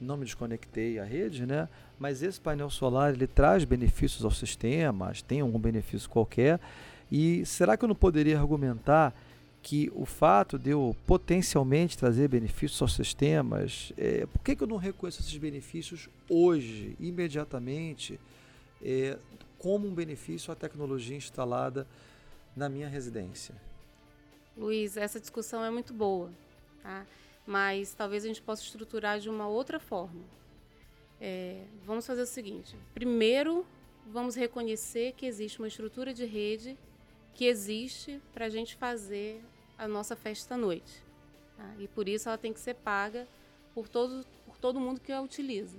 não 0.00 0.16
me 0.16 0.24
desconectei 0.24 0.98
à 0.98 1.04
rede, 1.04 1.46
né? 1.46 1.68
Mas 1.98 2.22
esse 2.22 2.40
painel 2.40 2.68
solar 2.68 3.14
ele 3.14 3.26
traz 3.26 3.64
benefícios 3.64 4.24
ao 4.24 4.30
sistema, 4.30 5.12
tem 5.26 5.40
algum 5.40 5.58
benefício 5.58 6.08
qualquer. 6.08 6.60
E 7.10 7.44
será 7.46 7.76
que 7.76 7.84
eu 7.84 7.88
não 7.88 7.94
poderia 7.94 8.38
argumentar 8.38 9.14
que 9.62 9.90
o 9.94 10.04
fato 10.04 10.58
de 10.58 10.70
eu 10.70 10.94
potencialmente 11.06 11.96
trazer 11.96 12.28
benefícios 12.28 12.82
aos 12.82 12.94
sistemas, 12.94 13.92
é, 13.96 14.26
por 14.26 14.42
que, 14.42 14.54
que 14.54 14.62
eu 14.62 14.66
não 14.66 14.76
reconheço 14.76 15.22
esses 15.22 15.36
benefícios 15.38 16.08
hoje, 16.28 16.94
imediatamente, 17.00 18.20
é, 18.84 19.16
como 19.64 19.88
um 19.88 19.94
benefício 19.94 20.52
à 20.52 20.54
tecnologia 20.54 21.16
instalada 21.16 21.86
na 22.54 22.68
minha 22.68 22.86
residência? 22.86 23.54
Luiz, 24.54 24.94
essa 24.94 25.18
discussão 25.18 25.64
é 25.64 25.70
muito 25.70 25.94
boa, 25.94 26.30
tá? 26.82 27.06
mas 27.46 27.94
talvez 27.94 28.24
a 28.24 28.28
gente 28.28 28.42
possa 28.42 28.62
estruturar 28.62 29.18
de 29.18 29.30
uma 29.30 29.48
outra 29.48 29.80
forma. 29.80 30.20
É, 31.18 31.64
vamos 31.82 32.06
fazer 32.06 32.20
o 32.20 32.26
seguinte: 32.26 32.76
primeiro, 32.92 33.64
vamos 34.06 34.34
reconhecer 34.34 35.14
que 35.14 35.24
existe 35.24 35.58
uma 35.58 35.68
estrutura 35.68 36.12
de 36.12 36.26
rede 36.26 36.76
que 37.32 37.46
existe 37.46 38.20
para 38.34 38.44
a 38.44 38.50
gente 38.50 38.76
fazer 38.76 39.42
a 39.78 39.88
nossa 39.88 40.14
festa 40.14 40.56
à 40.56 40.58
noite. 40.58 41.02
Tá? 41.56 41.74
E 41.78 41.88
por 41.88 42.06
isso 42.06 42.28
ela 42.28 42.36
tem 42.36 42.52
que 42.52 42.60
ser 42.60 42.74
paga 42.74 43.26
por 43.72 43.88
todo, 43.88 44.26
por 44.44 44.58
todo 44.58 44.78
mundo 44.78 45.00
que 45.00 45.10
a 45.10 45.22
utiliza. 45.22 45.78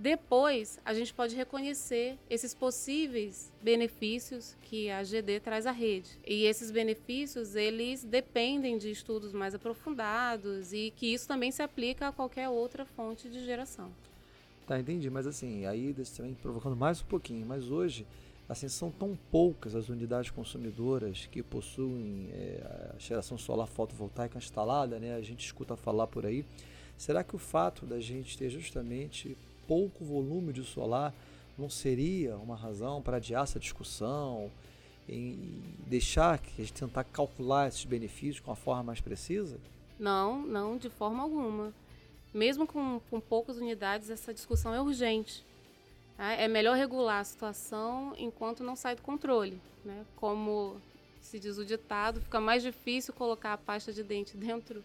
Depois, 0.00 0.80
a 0.82 0.94
gente 0.94 1.12
pode 1.12 1.36
reconhecer 1.36 2.16
esses 2.30 2.54
possíveis 2.54 3.52
benefícios 3.62 4.56
que 4.62 4.90
a 4.90 5.04
GD 5.04 5.40
traz 5.40 5.66
à 5.66 5.72
rede. 5.72 6.08
E 6.26 6.46
esses 6.46 6.70
benefícios, 6.70 7.54
eles 7.54 8.02
dependem 8.02 8.78
de 8.78 8.90
estudos 8.90 9.34
mais 9.34 9.54
aprofundados 9.54 10.72
e 10.72 10.90
que 10.96 11.12
isso 11.12 11.28
também 11.28 11.50
se 11.50 11.62
aplica 11.62 12.08
a 12.08 12.12
qualquer 12.12 12.48
outra 12.48 12.86
fonte 12.86 13.28
de 13.28 13.44
geração. 13.44 13.92
Tá, 14.66 14.80
entendi. 14.80 15.10
Mas 15.10 15.26
assim, 15.26 15.66
aí 15.66 15.94
também 16.16 16.32
provocando 16.32 16.74
mais 16.74 17.02
um 17.02 17.04
pouquinho. 17.04 17.44
Mas 17.44 17.70
hoje, 17.70 18.06
assim, 18.48 18.68
são 18.68 18.90
tão 18.90 19.18
poucas 19.30 19.74
as 19.74 19.90
unidades 19.90 20.30
consumidoras 20.30 21.28
que 21.30 21.42
possuem 21.42 22.30
é, 22.32 22.94
a 22.94 22.98
geração 22.98 23.36
solar 23.36 23.66
fotovoltaica 23.66 24.38
instalada, 24.38 24.98
né? 24.98 25.14
A 25.14 25.20
gente 25.20 25.44
escuta 25.44 25.76
falar 25.76 26.06
por 26.06 26.24
aí. 26.24 26.42
Será 26.96 27.22
que 27.22 27.36
o 27.36 27.38
fato 27.38 27.84
da 27.84 28.00
gente 28.00 28.38
ter 28.38 28.48
justamente 28.48 29.36
pouco 29.70 30.04
volume 30.04 30.52
de 30.52 30.64
solar 30.64 31.14
não 31.56 31.70
seria 31.70 32.36
uma 32.38 32.56
razão 32.56 33.00
para 33.00 33.18
adiar 33.18 33.44
essa 33.44 33.60
discussão 33.60 34.50
e 35.08 35.62
deixar 35.86 36.38
que 36.38 36.60
a 36.60 36.64
gente 36.64 36.72
tentar 36.72 37.04
calcular 37.04 37.68
esses 37.68 37.84
benefícios 37.84 38.40
com 38.40 38.50
a 38.50 38.56
forma 38.56 38.82
mais 38.82 39.00
precisa? 39.00 39.60
Não, 39.96 40.44
não, 40.44 40.76
de 40.76 40.90
forma 40.90 41.22
alguma. 41.22 41.72
Mesmo 42.34 42.66
com, 42.66 43.00
com 43.08 43.20
poucas 43.20 43.58
unidades, 43.58 44.10
essa 44.10 44.34
discussão 44.34 44.74
é 44.74 44.80
urgente. 44.80 45.46
Tá? 46.16 46.32
É 46.32 46.48
melhor 46.48 46.76
regular 46.76 47.20
a 47.20 47.24
situação 47.24 48.12
enquanto 48.18 48.64
não 48.64 48.74
sai 48.74 48.96
do 48.96 49.02
controle. 49.02 49.56
Né? 49.84 50.04
Como 50.16 50.80
se 51.20 51.38
diz 51.38 51.58
o 51.58 51.64
ditado, 51.64 52.20
fica 52.20 52.40
mais 52.40 52.64
difícil 52.64 53.14
colocar 53.14 53.52
a 53.52 53.58
pasta 53.58 53.92
de 53.92 54.02
dente 54.02 54.34
dentro 54.36 54.82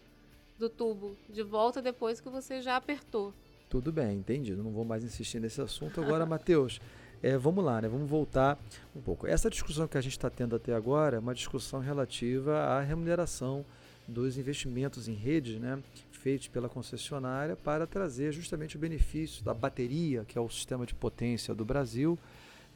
do 0.56 0.68
tubo 0.68 1.16
de 1.28 1.42
volta 1.42 1.82
depois 1.82 2.20
que 2.20 2.28
você 2.28 2.62
já 2.62 2.76
apertou. 2.76 3.34
Tudo 3.68 3.92
bem, 3.92 4.18
entendido. 4.18 4.62
Não 4.62 4.70
vou 4.70 4.84
mais 4.84 5.02
insistir 5.02 5.40
nesse 5.40 5.60
assunto. 5.60 6.00
Agora, 6.00 6.24
Matheus, 6.26 6.80
é, 7.22 7.36
vamos 7.36 7.64
lá, 7.64 7.80
né? 7.80 7.88
Vamos 7.88 8.08
voltar 8.08 8.58
um 8.94 9.00
pouco. 9.00 9.26
Essa 9.26 9.50
discussão 9.50 9.88
que 9.88 9.98
a 9.98 10.00
gente 10.00 10.12
está 10.12 10.30
tendo 10.30 10.54
até 10.54 10.74
agora 10.74 11.16
é 11.16 11.18
uma 11.18 11.34
discussão 11.34 11.80
relativa 11.80 12.56
à 12.58 12.80
remuneração 12.80 13.64
dos 14.06 14.38
investimentos 14.38 15.08
em 15.08 15.14
redes, 15.14 15.58
né? 15.58 15.82
Feitos 16.12 16.48
pela 16.48 16.68
concessionária 16.68 17.56
para 17.56 17.86
trazer 17.86 18.32
justamente 18.32 18.76
o 18.76 18.78
benefício 18.78 19.44
da 19.44 19.52
bateria, 19.52 20.24
que 20.24 20.38
é 20.38 20.40
o 20.40 20.48
sistema 20.48 20.86
de 20.86 20.94
potência 20.94 21.54
do 21.54 21.64
Brasil, 21.64 22.18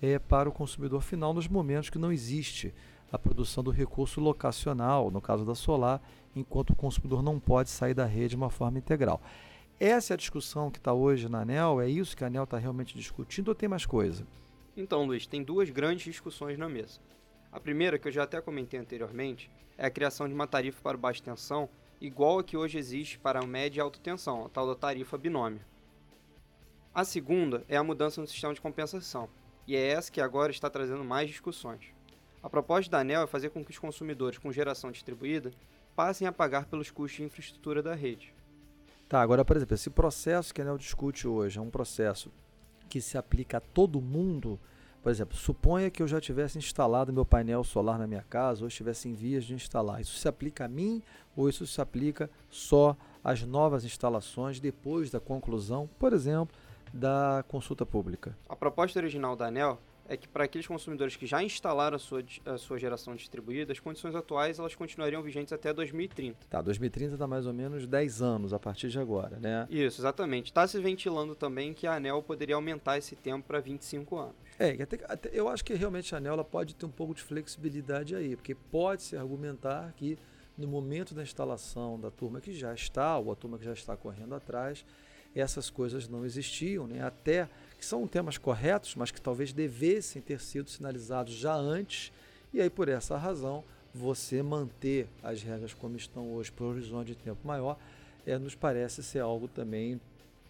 é, 0.03 0.19
para 0.19 0.49
o 0.49 0.53
consumidor 0.53 1.03
final 1.03 1.33
nos 1.33 1.47
momentos 1.47 1.91
que 1.91 1.99
não 1.99 2.13
existe 2.13 2.75
a 3.13 3.19
produção 3.19 3.63
do 3.63 3.71
recurso 3.71 4.21
locacional, 4.21 5.11
no 5.11 5.21
caso 5.21 5.45
da 5.45 5.55
solar, 5.55 6.01
enquanto 6.35 6.71
o 6.71 6.77
consumidor 6.77 7.23
não 7.23 7.39
pode 7.41 7.71
sair 7.71 7.95
da 7.95 8.07
rede 8.07 8.31
de 8.31 8.37
uma 8.37 8.51
forma 8.51 8.79
integral. 8.79 9.21
Essa 9.81 10.13
é 10.13 10.15
a 10.15 10.19
discussão 10.19 10.71
que 10.71 10.77
está 10.77 10.93
hoje 10.93 11.27
na 11.27 11.41
ANEL? 11.41 11.81
É 11.81 11.89
isso 11.89 12.15
que 12.15 12.23
a 12.23 12.27
ANEL 12.27 12.45
está 12.45 12.59
realmente 12.59 12.95
discutindo 12.95 13.49
ou 13.49 13.55
tem 13.55 13.67
mais 13.67 13.87
coisa? 13.87 14.27
Então, 14.77 15.07
Luiz, 15.07 15.27
tem 15.27 15.43
duas 15.43 15.71
grandes 15.71 16.05
discussões 16.05 16.59
na 16.59 16.69
mesa. 16.69 17.01
A 17.51 17.59
primeira, 17.59 17.99
que 17.99 18.07
eu 18.07 18.13
já 18.13 18.25
até 18.25 18.39
comentei 18.43 18.79
anteriormente, 18.79 19.51
é 19.79 19.87
a 19.87 19.91
criação 19.91 20.29
de 20.29 20.35
uma 20.35 20.47
tarifa 20.47 20.83
para 20.83 20.99
baixa 20.99 21.23
tensão 21.23 21.67
igual 21.99 22.39
a 22.39 22.45
que 22.45 22.59
hoje 22.59 22.77
existe 22.77 23.19
para 23.19 23.41
média 23.47 23.81
e 23.81 23.83
alta 23.83 23.99
tensão, 23.99 24.45
a 24.45 24.51
tal 24.51 24.67
da 24.67 24.75
tarifa 24.75 25.17
binômio. 25.17 25.65
A 26.95 27.03
segunda 27.03 27.65
é 27.67 27.79
a 27.79 27.83
mudança 27.83 28.21
no 28.21 28.27
sistema 28.27 28.53
de 28.53 28.61
compensação, 28.61 29.31
e 29.67 29.75
é 29.75 29.93
essa 29.93 30.13
que 30.13 30.21
agora 30.21 30.53
está 30.53 30.69
trazendo 30.69 31.05
mais 31.05 31.31
discussões. 31.31 31.95
A 32.43 32.51
proposta 32.51 32.91
da 32.91 32.99
ANEL 32.99 33.23
é 33.23 33.27
fazer 33.27 33.49
com 33.49 33.65
que 33.65 33.71
os 33.71 33.79
consumidores 33.79 34.37
com 34.37 34.53
geração 34.53 34.91
distribuída 34.91 35.51
passem 35.97 36.29
a 36.29 36.33
pagar 36.33 36.67
pelos 36.67 36.91
custos 36.91 37.17
de 37.17 37.23
infraestrutura 37.25 37.83
da 37.83 37.95
rede. 37.95 38.35
Tá, 39.11 39.21
agora, 39.21 39.45
por 39.45 39.57
exemplo, 39.57 39.75
esse 39.75 39.91
processo 39.91 40.55
que 40.55 40.61
a 40.61 40.65
ANEL 40.65 40.79
discute 40.79 41.27
hoje 41.27 41.59
é 41.59 41.61
um 41.61 41.69
processo 41.69 42.31
que 42.89 43.01
se 43.01 43.19
aplica 43.19 43.57
a 43.57 43.61
todo 43.61 44.01
mundo. 44.01 44.57
Por 45.03 45.11
exemplo, 45.11 45.37
suponha 45.37 45.91
que 45.91 46.01
eu 46.01 46.07
já 46.07 46.21
tivesse 46.21 46.59
instalado 46.59 47.13
meu 47.13 47.25
painel 47.25 47.65
solar 47.65 47.99
na 47.99 48.07
minha 48.07 48.23
casa 48.23 48.63
ou 48.63 48.69
estivesse 48.69 49.09
em 49.09 49.13
vias 49.13 49.43
de 49.43 49.53
instalar. 49.53 50.01
Isso 50.01 50.17
se 50.17 50.29
aplica 50.29 50.67
a 50.67 50.69
mim 50.69 51.03
ou 51.35 51.49
isso 51.49 51.67
se 51.67 51.81
aplica 51.81 52.31
só 52.49 52.97
às 53.25 53.43
novas 53.43 53.85
instalações 53.85 54.61
depois 54.61 55.11
da 55.11 55.19
conclusão, 55.19 55.91
por 55.99 56.13
exemplo, 56.13 56.57
da 56.95 57.45
consulta 57.49 57.85
pública? 57.85 58.39
A 58.49 58.55
proposta 58.55 59.01
original 59.01 59.35
da 59.35 59.47
ANEL 59.47 59.81
é 60.11 60.17
que 60.17 60.27
para 60.27 60.43
aqueles 60.43 60.67
consumidores 60.67 61.15
que 61.15 61.25
já 61.25 61.41
instalaram 61.41 61.95
a 61.95 61.99
sua, 61.99 62.25
a 62.45 62.59
sua 62.59 62.77
geração 62.79 63.15
distribuída, 63.15 63.73
as 63.73 63.79
condições 63.79 64.13
atuais 64.17 64.59
elas 64.59 64.75
continuariam 64.75 65.23
vigentes 65.23 65.53
até 65.53 65.73
2030. 65.73 66.49
Tá, 66.51 66.61
2030 66.61 67.17
dá 67.17 67.29
mais 67.29 67.47
ou 67.47 67.53
menos 67.53 67.87
10 67.87 68.21
anos 68.21 68.53
a 68.53 68.59
partir 68.59 68.89
de 68.89 68.99
agora, 68.99 69.39
né? 69.39 69.69
Isso, 69.71 70.01
exatamente. 70.01 70.47
Está 70.47 70.67
se 70.67 70.81
ventilando 70.81 71.37
também 71.37 71.73
que 71.73 71.87
a 71.87 71.95
ANEL 71.95 72.21
poderia 72.25 72.57
aumentar 72.57 72.99
esse 72.99 73.15
tempo 73.15 73.47
para 73.47 73.61
25 73.61 74.19
anos. 74.19 74.35
É, 74.59 74.71
até, 74.83 74.99
até, 75.05 75.31
eu 75.33 75.49
acho 75.49 75.65
que 75.65 75.75
realmente 75.75 76.13
a 76.13 76.19
ANEL 76.19 76.45
pode 76.45 76.75
ter 76.75 76.87
um 76.87 76.91
pouco 76.91 77.15
de 77.15 77.23
flexibilidade 77.23 78.17
aí, 78.17 78.35
porque 78.35 78.55
pode-se 78.55 79.17
argumentar 79.17 79.93
que 79.97 80.19
no 80.59 80.67
momento 80.67 81.15
da 81.15 81.23
instalação 81.23 82.01
da 82.01 82.11
turma 82.11 82.41
que 82.41 82.53
já 82.53 82.75
está, 82.75 83.17
ou 83.17 83.31
a 83.31 83.37
turma 83.37 83.59
que 83.59 83.65
já 83.65 83.73
está 83.73 83.97
correndo 83.97 84.35
atrás, 84.35 84.85
essas 85.35 85.71
coisas 85.71 86.09
não 86.09 86.25
existiam, 86.25 86.89
né? 86.89 87.01
até 87.01 87.49
que 87.81 87.87
são 87.87 88.07
temas 88.07 88.37
corretos, 88.37 88.95
mas 88.95 89.11
que 89.11 89.21
talvez 89.21 89.55
devessem 89.55 90.21
ter 90.21 90.39
sido 90.39 90.69
sinalizados 90.69 91.33
já 91.33 91.55
antes, 91.55 92.13
e 92.53 92.61
aí 92.61 92.69
por 92.69 92.91
essa 92.91 93.17
razão 93.17 93.65
você 93.95 94.43
manter 94.43 95.09
as 95.23 95.43
regras 95.43 95.73
como 95.73 95.97
estão 95.97 96.31
hoje 96.35 96.53
por 96.53 96.67
horizonte 96.67 97.09
de 97.09 97.15
tempo 97.17 97.41
maior 97.43 97.79
é, 98.27 98.39
nos 98.39 98.55
parece 98.55 99.03
ser 99.03 99.21
algo 99.21 99.49
também 99.49 99.99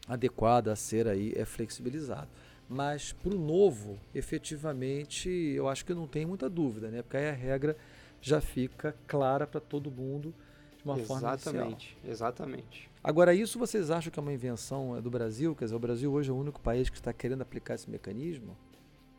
adequado 0.09 0.69
a 0.69 0.77
ser 0.77 1.07
aí 1.07 1.33
é 1.37 1.45
flexibilizado. 1.45 2.29
Mas 2.69 3.13
para 3.13 3.33
o 3.33 3.39
novo, 3.39 3.97
efetivamente, 4.13 5.29
eu 5.29 5.69
acho 5.69 5.85
que 5.85 5.95
não 5.95 6.09
tem 6.09 6.27
muita 6.27 6.51
dúvida, 6.51 6.89
né? 6.89 7.01
Porque 7.01 7.17
aí 7.17 7.29
a 7.29 7.33
regra 7.33 7.77
já 8.21 8.41
fica 8.41 8.95
clara 9.07 9.47
para 9.47 9.61
todo 9.61 9.91
mundo 9.91 10.35
de 10.77 10.85
uma 10.85 10.99
exatamente, 10.99 11.07
forma 11.07 11.35
Exatamente, 11.35 11.99
exatamente. 12.05 12.90
Agora, 13.03 13.35
isso 13.35 13.59
vocês 13.59 13.91
acham 13.91 14.13
que 14.13 14.19
é 14.19 14.23
uma 14.23 14.33
invenção 14.33 14.95
é, 14.95 15.01
do 15.01 15.11
Brasil? 15.11 15.57
Quer 15.57 15.65
dizer, 15.65 15.75
o 15.75 15.79
Brasil 15.79 16.13
hoje 16.13 16.29
é 16.29 16.33
o 16.33 16.37
único 16.37 16.61
país 16.61 16.91
que 16.91 16.97
está 16.97 17.13
querendo 17.15 17.41
aplicar 17.41 17.75
esse 17.75 17.89
mecanismo? 17.89 18.55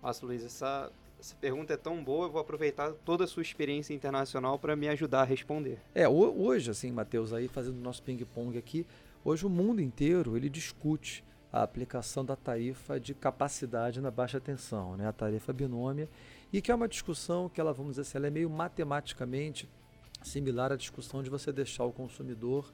Nossa, 0.04 0.24
Luiz, 0.24 0.46
essa, 0.46 0.92
essa 1.20 1.36
pergunta 1.36 1.74
é 1.74 1.78
tão 1.78 2.04
boa, 2.04 2.28
eu 2.28 2.32
vou 2.32 2.40
aproveitar 2.40 2.94
toda 3.04 3.24
a 3.24 3.28
sua 3.28 3.42
experiência 3.42 3.92
internacional 3.92 4.60
para 4.60 4.76
me 4.76 4.88
ajudar 4.88 5.22
a 5.22 5.24
responder. 5.24 5.80
É, 5.96 6.08
hoje, 6.08 6.70
assim, 6.70 6.92
Matheus, 6.92 7.34
aí 7.34 7.48
fazendo 7.48 7.78
o 7.78 7.82
nosso 7.82 8.04
ping-pong 8.04 8.56
aqui, 8.56 8.86
hoje 9.26 9.48
o 9.48 9.50
mundo 9.50 9.82
inteiro 9.82 10.38
ele 10.38 10.48
discute 10.48 11.24
a 11.52 11.64
aplicação 11.64 12.24
da 12.24 12.36
tarifa 12.36 13.00
de 13.00 13.16
capacidade 13.16 14.00
na 14.00 14.12
baixa 14.12 14.40
tensão, 14.40 14.96
né? 14.96 15.08
a 15.08 15.12
tarifa 15.12 15.52
binômia, 15.52 16.08
e 16.54 16.62
que 16.62 16.72
é 16.72 16.76
uma 16.76 16.88
discussão 16.88 17.50
que 17.50 17.60
ela, 17.60 17.74
vamos 17.74 17.94
dizer 17.94 18.02
assim, 18.02 18.18
ela 18.20 18.28
é 18.28 18.32
meio 18.32 18.50
matematicamente 18.50 19.68
similar 20.22 20.72
à 20.72 20.76
discussão 20.76 21.24
de 21.24 21.32
você 21.32 21.52
deixar 21.52 21.84
o 21.84 21.92
consumidor 21.92 22.72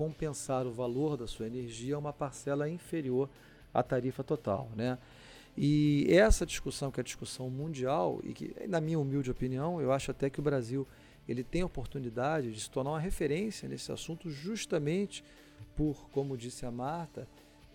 compensar 0.00 0.66
o 0.66 0.72
valor 0.72 1.14
da 1.14 1.26
sua 1.26 1.46
energia 1.46 1.94
a 1.94 1.98
uma 1.98 2.10
parcela 2.10 2.66
inferior 2.70 3.28
à 3.74 3.82
tarifa 3.82 4.24
total, 4.24 4.70
né? 4.74 4.96
E 5.54 6.06
essa 6.08 6.46
discussão, 6.46 6.90
que 6.90 7.00
é 7.00 7.02
a 7.02 7.04
discussão 7.04 7.50
mundial, 7.50 8.18
e 8.24 8.32
que, 8.32 8.56
na 8.66 8.80
minha 8.80 8.98
humilde 8.98 9.30
opinião, 9.30 9.78
eu 9.78 9.92
acho 9.92 10.10
até 10.10 10.30
que 10.30 10.40
o 10.40 10.42
Brasil 10.42 10.88
ele 11.28 11.44
tem 11.44 11.60
a 11.60 11.66
oportunidade 11.66 12.50
de 12.50 12.58
se 12.58 12.70
tornar 12.70 12.92
uma 12.92 12.98
referência 12.98 13.68
nesse 13.68 13.92
assunto, 13.92 14.30
justamente 14.30 15.22
por, 15.76 16.08
como 16.12 16.34
disse 16.34 16.64
a 16.64 16.70
Marta, 16.70 17.28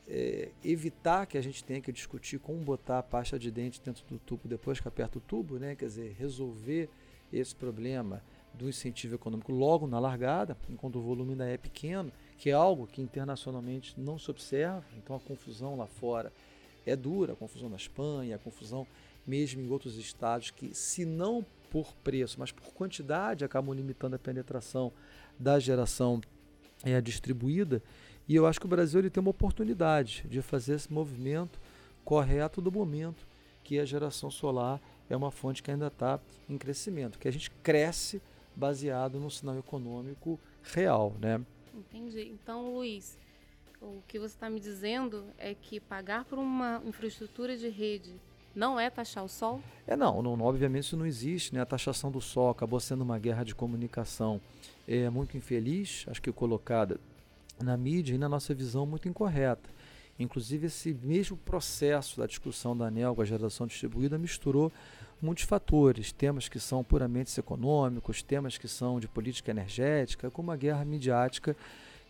é, 0.07 0.49
evitar 0.63 1.27
que 1.27 1.37
a 1.37 1.41
gente 1.41 1.63
tenha 1.63 1.79
que 1.79 1.91
discutir 1.91 2.39
como 2.39 2.57
botar 2.57 2.97
a 2.97 3.03
pasta 3.03 3.37
de 3.37 3.51
dente 3.51 3.79
dentro 3.85 4.03
do 4.07 4.17
tubo 4.17 4.47
depois 4.47 4.79
que 4.79 4.87
aperta 4.87 5.19
o 5.19 5.21
tubo, 5.21 5.59
né? 5.59 5.75
quer 5.75 5.85
dizer, 5.85 6.15
resolver 6.17 6.89
esse 7.31 7.55
problema 7.55 8.23
do 8.57 8.69
incentivo 8.69 9.15
econômico 9.15 9.51
logo 9.51 9.87
na 9.87 9.99
largada, 9.99 10.57
enquanto 10.69 10.97
o 10.97 11.01
volume 11.01 11.31
ainda 11.31 11.45
é 11.45 11.57
pequeno, 11.57 12.11
que 12.37 12.49
é 12.49 12.53
algo 12.53 12.87
que 12.87 13.01
internacionalmente 13.01 13.93
não 13.97 14.17
se 14.17 14.29
observa, 14.29 14.83
então 14.97 15.15
a 15.15 15.19
confusão 15.19 15.75
lá 15.77 15.87
fora 15.87 16.31
é 16.85 16.95
dura, 16.95 17.33
a 17.33 17.35
confusão 17.35 17.69
na 17.69 17.75
Espanha, 17.75 18.35
a 18.35 18.39
confusão 18.39 18.85
mesmo 19.25 19.61
em 19.61 19.69
outros 19.69 19.97
estados 19.97 20.51
que, 20.51 20.73
se 20.73 21.05
não 21.05 21.45
por 21.69 21.93
preço, 22.03 22.39
mas 22.39 22.51
por 22.51 22.73
quantidade 22.73 23.43
acabam 23.43 23.75
limitando 23.75 24.15
a 24.15 24.19
penetração 24.19 24.91
da 25.37 25.59
geração 25.59 26.21
é, 26.83 27.01
distribuída. 27.01 27.81
E 28.27 28.35
eu 28.35 28.45
acho 28.45 28.59
que 28.59 28.65
o 28.65 28.69
Brasil 28.69 28.99
ele 28.99 29.09
tem 29.09 29.21
uma 29.21 29.31
oportunidade 29.31 30.25
de 30.29 30.41
fazer 30.41 30.75
esse 30.75 30.91
movimento 30.91 31.59
correto 32.03 32.61
do 32.61 32.71
momento, 32.71 33.27
que 33.63 33.79
a 33.79 33.85
geração 33.85 34.29
solar 34.29 34.79
é 35.09 35.17
uma 35.17 35.31
fonte 35.31 35.61
que 35.61 35.71
ainda 35.71 35.87
está 35.87 36.19
em 36.47 36.57
crescimento, 36.57 37.17
que 37.17 37.27
a 37.27 37.31
gente 37.31 37.49
cresce 37.63 38.21
baseado 38.55 39.19
no 39.19 39.29
sinal 39.29 39.57
econômico 39.57 40.39
real, 40.63 41.15
né? 41.19 41.41
Entendi. 41.73 42.29
Então, 42.31 42.73
Luiz, 42.73 43.17
o 43.81 44.01
que 44.07 44.17
você 44.17 44.33
está 44.35 44.49
me 44.49 44.59
dizendo 44.59 45.25
é 45.37 45.53
que 45.53 45.79
pagar 45.79 46.25
por 46.25 46.39
uma 46.39 46.81
infraestrutura 46.85 47.57
de 47.57 47.69
rede 47.69 48.13
não 48.55 48.79
é 48.79 48.89
taxar 48.89 49.23
o 49.23 49.27
sol? 49.27 49.61
É 49.85 49.95
não, 49.95 50.21
não 50.21 50.39
obviamente 50.41 50.85
isso 50.85 50.97
não 50.97 51.05
existe, 51.05 51.53
né? 51.53 51.61
A 51.61 51.65
taxação 51.65 52.09
do 52.09 52.21
sol 52.21 52.49
acabou 52.49 52.79
sendo 52.79 53.01
uma 53.01 53.19
guerra 53.19 53.43
de 53.43 53.53
comunicação 53.53 54.39
é 54.87 55.09
muito 55.09 55.35
infeliz, 55.35 56.05
acho 56.07 56.21
que 56.21 56.31
colocada 56.31 56.99
na 57.61 57.75
mídia 57.75 58.13
e 58.13 58.17
na 58.17 58.29
nossa 58.29 58.53
visão 58.53 58.85
muito 58.85 59.09
incorreta. 59.09 59.69
Inclusive 60.17 60.67
esse 60.67 60.93
mesmo 60.93 61.35
processo 61.37 62.19
da 62.19 62.25
discussão 62.25 62.77
da 62.77 62.87
ANEL 62.87 63.15
com 63.15 63.21
a 63.21 63.25
geração 63.25 63.67
distribuída 63.67 64.17
misturou 64.17 64.71
muitos 65.21 65.43
fatores, 65.43 66.11
temas 66.11 66.47
que 66.47 66.59
são 66.59 66.83
puramente 66.83 67.37
econômicos, 67.39 68.21
temas 68.21 68.57
que 68.57 68.67
são 68.67 68.99
de 68.99 69.07
política 69.07 69.51
energética, 69.51 70.29
com 70.29 70.41
uma 70.41 70.55
guerra 70.55 70.83
midiática 70.85 71.55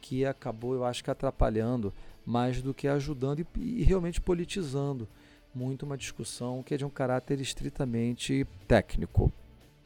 que 0.02 0.26
acabou, 0.26 0.74
eu 0.74 0.86
acho 0.86 1.04
que 1.04 1.10
atrapalhando 1.10 1.94
mais 2.26 2.62
do 2.62 2.74
que 2.74 2.88
ajudando 2.88 3.40
e, 3.40 3.82
e 3.82 3.84
realmente 3.84 4.20
politizando 4.20 5.08
muito 5.54 5.84
uma 5.84 5.98
discussão 5.98 6.62
que 6.62 6.74
é 6.74 6.78
de 6.78 6.86
um 6.86 6.90
caráter 6.90 7.40
estritamente 7.40 8.46
técnico. 8.68 9.32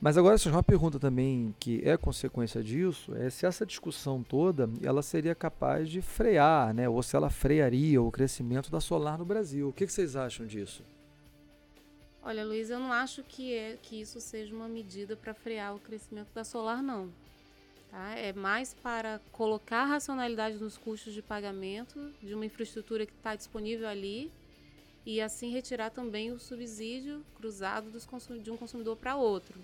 Mas 0.02 0.18
agora 0.18 0.38
só 0.38 0.50
uma 0.50 0.64
pergunta 0.64 0.98
também 0.98 1.54
que 1.60 1.82
é 1.84 1.98
consequência 1.98 2.64
disso, 2.64 3.14
é 3.16 3.30
se 3.30 3.46
essa 3.46 3.66
discussão 3.66 4.24
toda 4.24 4.70
ela 4.82 5.02
seria 5.02 5.36
capaz 5.36 5.90
de 5.90 6.02
frear, 6.02 6.74
né, 6.74 6.88
ou 6.88 7.04
se 7.04 7.16
ela 7.18 7.30
frearia 7.30 8.02
o 8.02 8.10
crescimento 8.10 8.72
da 8.72 8.80
solar 8.80 9.18
no 9.18 9.26
Brasil. 9.26 9.68
O 9.68 9.74
que, 9.74 9.86
que 9.86 9.92
vocês 9.92 10.16
acham 10.16 10.46
disso? 10.46 10.84
Olha, 12.30 12.46
Luiz, 12.46 12.70
eu 12.70 12.80
não 12.80 12.94
acho 12.94 13.24
que, 13.24 13.56
é, 13.56 13.76
que 13.82 14.00
isso 14.00 14.22
seja 14.22 14.54
uma 14.54 14.68
medida 14.68 15.16
para 15.16 15.34
frear 15.34 15.76
o 15.76 15.80
crescimento 15.80 16.32
da 16.32 16.44
solar, 16.44 16.80
não. 16.84 17.12
Tá? 17.90 18.14
É 18.14 18.32
mais 18.32 18.72
para 18.72 19.20
colocar 19.32 19.86
racionalidade 19.86 20.58
nos 20.58 20.78
custos 20.78 21.12
de 21.12 21.24
pagamento 21.24 22.14
de 22.22 22.36
uma 22.36 22.46
infraestrutura 22.46 23.04
que 23.04 23.14
está 23.14 23.36
disponível 23.36 23.88
ali 23.88 24.32
e 25.04 25.20
assim 25.20 25.50
retirar 25.50 25.90
também 25.90 26.32
o 26.32 26.38
subsídio 26.38 27.26
cruzado 27.34 27.90
de 28.44 28.52
um 28.52 28.58
consumidor 28.58 28.96
para 28.96 29.16
outro. 29.16 29.60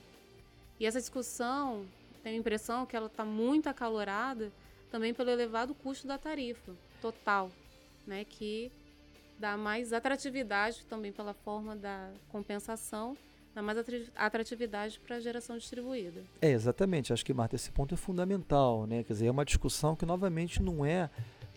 E 0.79 0.87
essa 0.87 0.99
discussão, 0.99 1.85
tenho 2.23 2.37
a 2.37 2.39
impressão 2.39 2.83
que 2.87 2.95
ela 2.95 3.05
está 3.05 3.23
muito 3.23 3.69
acalorada 3.69 4.51
também 4.89 5.13
pelo 5.13 5.29
elevado 5.29 5.75
custo 5.75 6.07
da 6.07 6.17
tarifa 6.17 6.73
total, 6.99 7.51
né, 8.07 8.25
que 8.25 8.71
dá 9.39 9.57
mais 9.57 9.93
atratividade 9.93 10.85
também 10.85 11.11
pela 11.11 11.33
forma 11.33 11.75
da 11.75 12.11
compensação, 12.29 13.17
dá 13.53 13.61
mais 13.61 13.77
atratividade 14.15 14.99
para 14.99 15.17
a 15.17 15.19
geração 15.19 15.57
distribuída. 15.57 16.21
É, 16.41 16.51
exatamente. 16.51 17.13
Acho 17.13 17.25
que, 17.25 17.33
Marta, 17.33 17.55
esse 17.55 17.71
ponto 17.71 17.93
é 17.93 17.97
fundamental. 17.97 18.85
Né? 18.85 19.03
Quer 19.03 19.13
dizer, 19.13 19.27
é 19.27 19.31
uma 19.31 19.45
discussão 19.45 19.95
que, 19.95 20.05
novamente, 20.05 20.61
não 20.61 20.85
é 20.85 21.09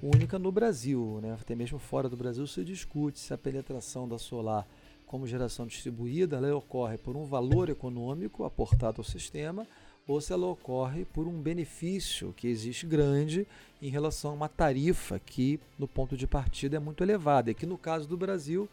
única 0.02 0.38
no 0.38 0.52
Brasil. 0.52 1.18
Né? 1.22 1.36
Até 1.40 1.54
mesmo 1.54 1.78
fora 1.78 2.08
do 2.08 2.16
Brasil 2.16 2.46
se 2.46 2.64
discute 2.64 3.18
se 3.18 3.32
a 3.34 3.38
penetração 3.38 4.08
da 4.08 4.18
solar 4.18 4.66
como 5.06 5.26
geração 5.26 5.66
distribuída 5.66 6.36
ela 6.36 6.54
ocorre 6.54 6.98
por 6.98 7.16
um 7.16 7.24
valor 7.24 7.70
econômico 7.70 8.44
aportado 8.44 9.00
ao 9.00 9.04
sistema 9.04 9.66
ou 10.08 10.22
se 10.22 10.32
ela 10.32 10.46
ocorre 10.46 11.04
por 11.04 11.28
um 11.28 11.38
benefício 11.38 12.32
que 12.34 12.48
existe 12.48 12.86
grande 12.86 13.46
em 13.80 13.90
relação 13.90 14.30
a 14.30 14.34
uma 14.34 14.48
tarifa 14.48 15.18
que, 15.18 15.60
no 15.78 15.86
ponto 15.86 16.16
de 16.16 16.26
partida, 16.26 16.78
é 16.78 16.80
muito 16.80 17.04
elevada. 17.04 17.50
E 17.50 17.54
que, 17.54 17.66
no 17.66 17.76
caso 17.76 18.08
do 18.08 18.16
Brasil, 18.16 18.66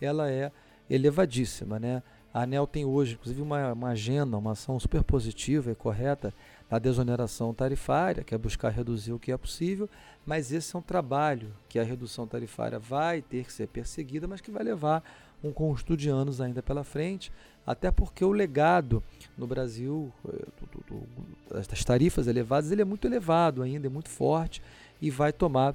ela 0.00 0.28
é 0.28 0.50
elevadíssima. 0.90 1.78
Né? 1.78 2.02
A 2.34 2.42
ANEL 2.42 2.66
tem 2.66 2.84
hoje, 2.84 3.14
inclusive, 3.14 3.40
uma, 3.40 3.72
uma 3.72 3.90
agenda, 3.90 4.36
uma 4.36 4.52
ação 4.52 4.80
super 4.80 5.04
positiva 5.04 5.70
e 5.70 5.76
correta 5.76 6.34
na 6.68 6.80
desoneração 6.80 7.54
tarifária, 7.54 8.24
que 8.24 8.34
é 8.34 8.38
buscar 8.38 8.70
reduzir 8.70 9.12
o 9.12 9.18
que 9.18 9.30
é 9.30 9.36
possível, 9.36 9.88
mas 10.26 10.52
esse 10.52 10.74
é 10.74 10.78
um 10.78 10.82
trabalho 10.82 11.52
que 11.68 11.78
a 11.78 11.84
redução 11.84 12.26
tarifária 12.26 12.78
vai 12.78 13.22
ter 13.22 13.44
que 13.44 13.52
ser 13.52 13.68
perseguida, 13.68 14.26
mas 14.26 14.40
que 14.40 14.50
vai 14.50 14.62
levar 14.62 15.02
um 15.42 15.52
conjunto 15.52 15.96
de 15.96 16.08
anos 16.08 16.40
ainda 16.40 16.62
pela 16.62 16.84
frente, 16.84 17.32
até 17.66 17.90
porque 17.90 18.24
o 18.24 18.32
legado 18.32 19.02
no 19.36 19.46
Brasil 19.46 20.12
eh, 20.28 21.62
das 21.66 21.84
tarifas 21.84 22.26
elevadas 22.26 22.70
ele 22.70 22.82
é 22.82 22.84
muito 22.84 23.06
elevado 23.06 23.62
ainda, 23.62 23.86
é 23.86 23.90
muito 23.90 24.08
forte 24.08 24.62
e 25.00 25.10
vai 25.10 25.32
tomar 25.32 25.74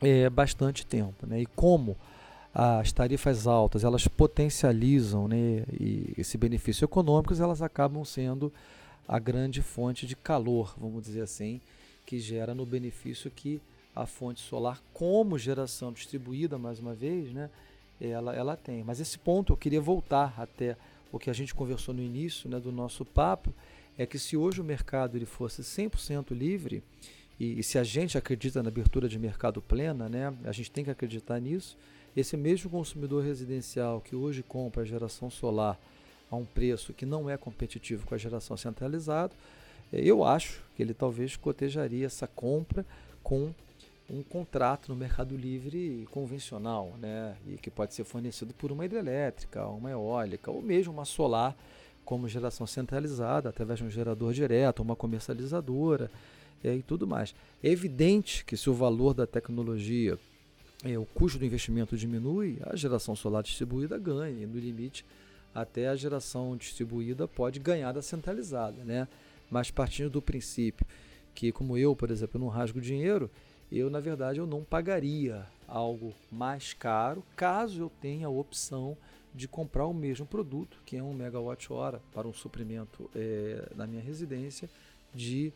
é, 0.00 0.28
bastante 0.30 0.86
tempo. 0.86 1.26
Né? 1.26 1.42
E 1.42 1.46
como 1.46 1.96
as 2.54 2.90
tarifas 2.92 3.46
altas 3.46 3.84
elas 3.84 4.08
potencializam 4.08 5.28
né, 5.28 5.64
e 5.78 6.14
esse 6.16 6.36
benefício 6.36 6.84
econômico, 6.84 7.34
elas 7.34 7.62
acabam 7.62 8.04
sendo 8.04 8.52
a 9.06 9.18
grande 9.18 9.62
fonte 9.62 10.06
de 10.06 10.16
calor, 10.16 10.74
vamos 10.76 11.04
dizer 11.04 11.22
assim, 11.22 11.60
que 12.04 12.18
gera 12.18 12.54
no 12.54 12.66
benefício 12.66 13.30
que 13.30 13.60
a 13.94 14.06
fonte 14.06 14.40
solar, 14.40 14.80
como 14.92 15.38
geração 15.38 15.92
distribuída, 15.92 16.58
mais 16.58 16.78
uma 16.78 16.94
vez, 16.94 17.32
né, 17.32 17.50
ela, 18.00 18.34
ela 18.34 18.56
tem. 18.56 18.82
Mas 18.84 19.00
esse 19.00 19.18
ponto 19.18 19.52
eu 19.52 19.56
queria 19.56 19.80
voltar 19.80 20.34
até 20.38 20.76
o 21.10 21.18
que 21.18 21.30
a 21.30 21.32
gente 21.32 21.54
conversou 21.54 21.94
no 21.94 22.02
início 22.02 22.48
né, 22.48 22.60
do 22.60 22.70
nosso 22.70 23.04
papo, 23.04 23.52
é 23.96 24.06
que 24.06 24.18
se 24.18 24.36
hoje 24.36 24.60
o 24.60 24.64
mercado 24.64 25.16
ele 25.16 25.26
fosse 25.26 25.62
100% 25.62 26.30
livre, 26.30 26.82
e, 27.40 27.60
e, 27.60 27.62
se 27.62 27.78
a 27.78 27.84
gente 27.84 28.18
acredita 28.18 28.62
na 28.62 28.68
abertura 28.68 29.08
de 29.08 29.18
mercado 29.18 29.62
plena, 29.62 30.08
né, 30.08 30.34
a 30.44 30.52
gente 30.52 30.70
tem 30.70 30.84
que 30.84 30.90
acreditar 30.90 31.40
nisso, 31.40 31.76
esse 32.16 32.36
mesmo 32.36 32.68
consumidor 32.68 33.22
residencial 33.22 34.00
que 34.00 34.16
hoje 34.16 34.42
compra 34.42 34.82
a 34.82 34.86
geração 34.86 35.30
solar 35.30 35.78
a 36.30 36.36
um 36.36 36.44
preço 36.44 36.92
que 36.92 37.06
não 37.06 37.30
é 37.30 37.36
competitivo 37.36 38.06
com 38.06 38.14
a 38.14 38.18
geração 38.18 38.56
centralizada, 38.56 39.32
eu 39.92 40.24
acho 40.24 40.62
que 40.76 40.82
ele 40.82 40.92
talvez 40.92 41.36
cotejaria 41.36 42.06
essa 42.06 42.26
compra 42.26 42.84
com 43.22 43.54
um 44.10 44.22
contrato 44.22 44.88
no 44.88 44.96
Mercado 44.96 45.36
Livre 45.36 46.06
convencional, 46.10 46.94
né? 46.98 47.36
E 47.46 47.56
que 47.56 47.70
pode 47.70 47.94
ser 47.94 48.04
fornecido 48.04 48.54
por 48.54 48.72
uma 48.72 48.84
hidrelétrica, 48.84 49.66
uma 49.66 49.90
eólica 49.90 50.50
ou 50.50 50.62
mesmo 50.62 50.92
uma 50.92 51.04
solar 51.04 51.56
como 52.04 52.26
geração 52.26 52.66
centralizada 52.66 53.50
através 53.50 53.80
de 53.80 53.84
um 53.84 53.90
gerador 53.90 54.32
direto, 54.32 54.82
uma 54.82 54.96
comercializadora 54.96 56.10
é, 56.64 56.74
e 56.74 56.82
tudo 56.82 57.06
mais. 57.06 57.34
É 57.62 57.68
evidente 57.68 58.44
que 58.46 58.56
se 58.56 58.70
o 58.70 58.74
valor 58.74 59.12
da 59.12 59.26
tecnologia, 59.26 60.18
é, 60.82 60.98
o 60.98 61.04
custo 61.04 61.38
do 61.38 61.44
investimento 61.44 61.96
diminui, 61.96 62.58
a 62.62 62.74
geração 62.74 63.14
solar 63.14 63.42
distribuída 63.42 63.98
ganha 63.98 64.42
e 64.42 64.46
no 64.46 64.58
limite 64.58 65.04
até 65.54 65.88
a 65.88 65.96
geração 65.96 66.56
distribuída 66.56 67.28
pode 67.28 67.58
ganhar 67.58 67.92
da 67.92 68.00
centralizada, 68.00 68.82
né? 68.84 69.06
Mas 69.50 69.70
partindo 69.70 70.08
do 70.08 70.22
princípio 70.22 70.86
que, 71.34 71.52
como 71.52 71.76
eu, 71.76 71.94
por 71.94 72.10
exemplo, 72.10 72.40
não 72.40 72.48
rasgo 72.48 72.80
dinheiro, 72.80 73.30
eu 73.70 73.90
na 73.90 74.00
verdade 74.00 74.38
eu 74.38 74.46
não 74.46 74.64
pagaria 74.64 75.46
algo 75.66 76.14
mais 76.30 76.72
caro 76.72 77.22
caso 77.36 77.82
eu 77.82 77.90
tenha 78.00 78.26
a 78.26 78.30
opção 78.30 78.96
de 79.34 79.46
comprar 79.46 79.86
o 79.86 79.94
mesmo 79.94 80.26
produto, 80.26 80.80
que 80.84 80.96
é 80.96 81.02
um 81.02 81.12
megawatt-hora 81.12 82.00
para 82.12 82.26
um 82.26 82.32
suprimento 82.32 83.10
é, 83.14 83.70
na 83.76 83.86
minha 83.86 84.02
residência 84.02 84.68
de 85.14 85.52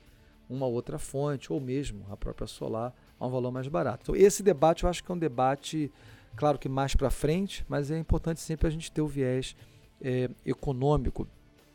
uma 0.49 0.67
outra 0.67 0.99
fonte 0.99 1.53
ou 1.53 1.61
mesmo 1.61 2.05
a 2.11 2.17
própria 2.17 2.47
solar 2.47 2.95
a 3.19 3.27
um 3.27 3.31
valor 3.31 3.51
mais 3.51 3.67
barato. 3.69 4.03
Então 4.03 4.17
esse 4.17 4.43
debate 4.43 4.85
eu 4.85 4.91
acho 4.91 5.03
que 5.03 5.11
é 5.11 5.15
um 5.15 5.19
debate, 5.19 5.91
claro 6.37 6.59
que 6.59 6.69
mais 6.69 6.95
para 6.95 7.11
frente, 7.11 7.65
mas 7.69 7.91
é 7.91 7.99
importante 7.99 8.41
sempre 8.41 8.67
a 8.67 8.71
gente 8.71 8.93
ter 8.93 9.01
o 9.01 9.07
viés 9.07 9.57
é, 10.01 10.29
econômico, 10.45 11.27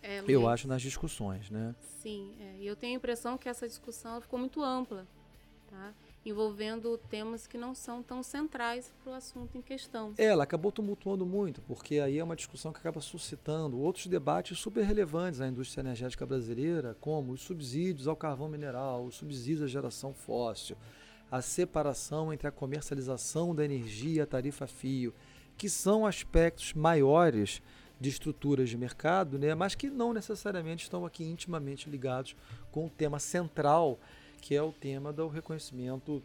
é, 0.02 0.23
eu 0.28 0.47
acho, 0.47 0.67
nas 0.67 0.82
discussões, 0.82 1.50
né? 1.50 1.76
Sim, 2.02 2.34
é, 2.39 2.62
eu 2.62 2.76
tenho 2.76 2.93
a 2.93 2.95
impressão 2.95 3.38
que 3.38 3.50
essa 3.50 3.67
discussão 3.67 4.21
ficou 4.21 4.39
muito 4.39 4.63
ampla, 4.63 5.06
tá? 5.69 5.93
Envolvendo 6.29 6.97
temas 7.09 7.47
que 7.47 7.57
não 7.57 7.73
são 7.73 8.03
tão 8.03 8.21
centrais 8.21 8.91
para 9.03 9.13
o 9.13 9.15
assunto 9.15 9.57
em 9.57 9.61
questão. 9.61 10.13
É, 10.17 10.25
ela 10.25 10.43
acabou 10.43 10.71
tumultuando 10.71 11.25
muito, 11.25 11.61
porque 11.61 11.99
aí 11.99 12.17
é 12.17 12.23
uma 12.23 12.35
discussão 12.35 12.73
que 12.73 12.79
acaba 12.79 12.99
suscitando 12.99 13.79
outros 13.79 14.07
debates 14.07 14.59
super 14.59 14.83
relevantes 14.83 15.39
na 15.39 15.47
indústria 15.47 15.81
energética 15.81 16.25
brasileira, 16.25 16.97
como 16.99 17.31
os 17.31 17.41
subsídios 17.41 18.07
ao 18.07 18.15
carvão 18.15 18.49
mineral, 18.49 19.05
os 19.05 19.15
subsídios 19.15 19.63
à 19.63 19.67
geração 19.67 20.13
fóssil, 20.13 20.75
a 21.31 21.41
separação 21.41 22.33
entre 22.33 22.47
a 22.47 22.51
comercialização 22.51 23.55
da 23.55 23.63
energia 23.63 24.15
e 24.15 24.21
a 24.21 24.25
tarifa 24.25 24.67
fio, 24.67 25.13
que 25.57 25.69
são 25.69 26.05
aspectos 26.05 26.73
maiores 26.73 27.61
de 27.99 28.09
estruturas 28.09 28.69
de 28.69 28.77
mercado, 28.77 29.39
né, 29.39 29.55
mas 29.55 29.75
que 29.75 29.89
não 29.89 30.13
necessariamente 30.13 30.83
estão 30.83 31.05
aqui 31.05 31.23
intimamente 31.23 31.89
ligados 31.89 32.35
com 32.71 32.85
o 32.85 32.89
tema 32.89 33.17
central 33.17 33.99
que 34.47 34.55
é 34.55 34.63
o 34.63 34.71
tema 34.71 35.12
do 35.12 35.27
reconhecimento 35.27 36.23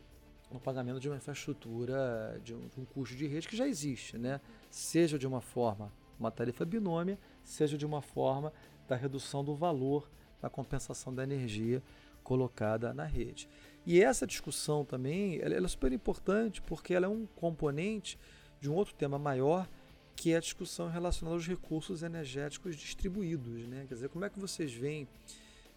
no 0.49 0.61
pagamento 0.61 1.01
de 1.01 1.09
uma 1.09 1.17
infraestrutura, 1.17 2.41
de 2.45 2.55
um, 2.55 2.69
de 2.69 2.81
um 2.81 2.85
custo 2.85 3.17
de 3.17 3.27
rede 3.27 3.49
que 3.49 3.57
já 3.57 3.67
existe, 3.67 4.17
né? 4.17 4.41
seja 4.71 5.19
de 5.19 5.27
uma 5.27 5.41
forma, 5.41 5.93
uma 6.21 6.31
tarifa 6.31 6.65
binômia, 6.65 7.19
seja 7.43 7.77
de 7.77 7.85
uma 7.85 8.01
forma 8.01 8.53
da 8.87 8.95
redução 8.95 9.43
do 9.43 9.57
valor 9.57 10.09
da 10.41 10.49
compensação 10.49 11.13
da 11.13 11.25
energia 11.25 11.83
colocada 12.23 12.95
na 12.95 13.05
rede. 13.05 13.49
E 13.85 14.01
essa 14.01 14.25
discussão 14.25 14.85
também 14.85 15.41
ela, 15.41 15.57
é 15.57 15.69
super 15.69 15.93
importante 15.93 16.63
porque 16.63 16.95
ela 16.95 17.07
é 17.07 17.09
um 17.09 17.27
componente 17.27 18.17
de 18.61 18.71
um 18.71 18.75
outro 18.75 18.95
tema 18.95 19.19
maior 19.19 19.69
que 20.15 20.31
é 20.31 20.37
a 20.37 20.41
discussão 20.41 20.89
relacionada 20.89 21.35
aos 21.35 21.49
recursos 21.49 22.05
energéticos 22.05 22.77
distribuídos. 22.77 23.67
Né? 23.67 23.85
Quer 23.89 23.95
dizer, 23.95 24.09
como 24.11 24.25
é 24.25 24.31
que 24.31 24.39
vocês 24.39 24.73
veem 24.73 25.09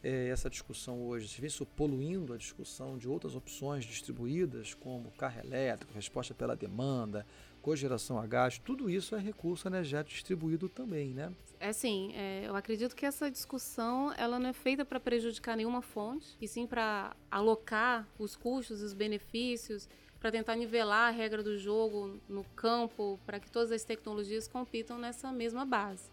é, 0.05 0.27
essa 0.27 0.51
discussão 0.51 1.01
hoje? 1.01 1.41
Veem 1.41 1.47
isso 1.47 1.65
poluindo 1.65 2.31
a 2.31 2.37
discussão 2.37 2.95
de 2.95 3.09
outras 3.09 3.35
opções 3.35 3.83
distribuídas, 3.83 4.75
como 4.75 5.09
carro 5.11 5.39
elétrico, 5.39 5.91
resposta 5.93 6.31
pela 6.31 6.55
demanda, 6.55 7.25
cogeração 7.59 8.19
a 8.19 8.27
gás, 8.27 8.59
tudo 8.59 8.87
isso 8.87 9.15
é 9.15 9.19
recurso 9.19 9.67
energético 9.67 10.13
distribuído 10.13 10.69
também, 10.69 11.15
né? 11.15 11.33
É 11.59 11.73
sim, 11.73 12.13
é, 12.13 12.43
eu 12.45 12.55
acredito 12.55 12.95
que 12.95 13.07
essa 13.07 13.31
discussão 13.31 14.13
ela 14.15 14.37
não 14.37 14.49
é 14.49 14.53
feita 14.53 14.85
para 14.85 14.99
prejudicar 14.99 15.57
nenhuma 15.57 15.81
fonte, 15.81 16.37
e 16.39 16.47
sim 16.47 16.67
para 16.67 17.15
alocar 17.31 18.07
os 18.19 18.35
custos, 18.35 18.83
os 18.83 18.93
benefícios, 18.93 19.89
para 20.19 20.31
tentar 20.31 20.55
nivelar 20.55 21.09
a 21.09 21.11
regra 21.11 21.41
do 21.41 21.57
jogo 21.57 22.19
no 22.29 22.43
campo, 22.55 23.19
para 23.25 23.39
que 23.39 23.49
todas 23.49 23.71
as 23.71 23.83
tecnologias 23.83 24.47
compitam 24.47 24.99
nessa 24.99 25.31
mesma 25.31 25.65
base. 25.65 26.11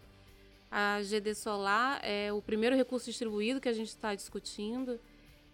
A 0.74 1.02
GD 1.02 1.34
Solar 1.34 2.00
é 2.02 2.32
o 2.32 2.40
primeiro 2.40 2.74
recurso 2.74 3.04
distribuído 3.04 3.60
que 3.60 3.68
a 3.68 3.74
gente 3.74 3.88
está 3.88 4.14
discutindo, 4.14 4.98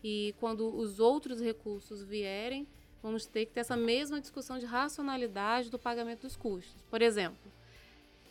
e 0.01 0.33
quando 0.39 0.73
os 0.73 1.01
outros 1.01 1.41
recursos 1.41 2.05
vierem, 2.05 2.69
vamos 3.03 3.27
ter 3.27 3.47
que 3.47 3.53
ter 3.53 3.59
essa 3.59 3.77
mesma 3.77 4.21
discussão 4.21 4.61
de 4.61 4.65
racionalidade 4.65 5.71
do 5.71 5.79
pagamento 5.79 6.21
dos 6.21 6.37
custos. 6.37 6.81
Por 6.89 7.03
exemplo, 7.03 7.51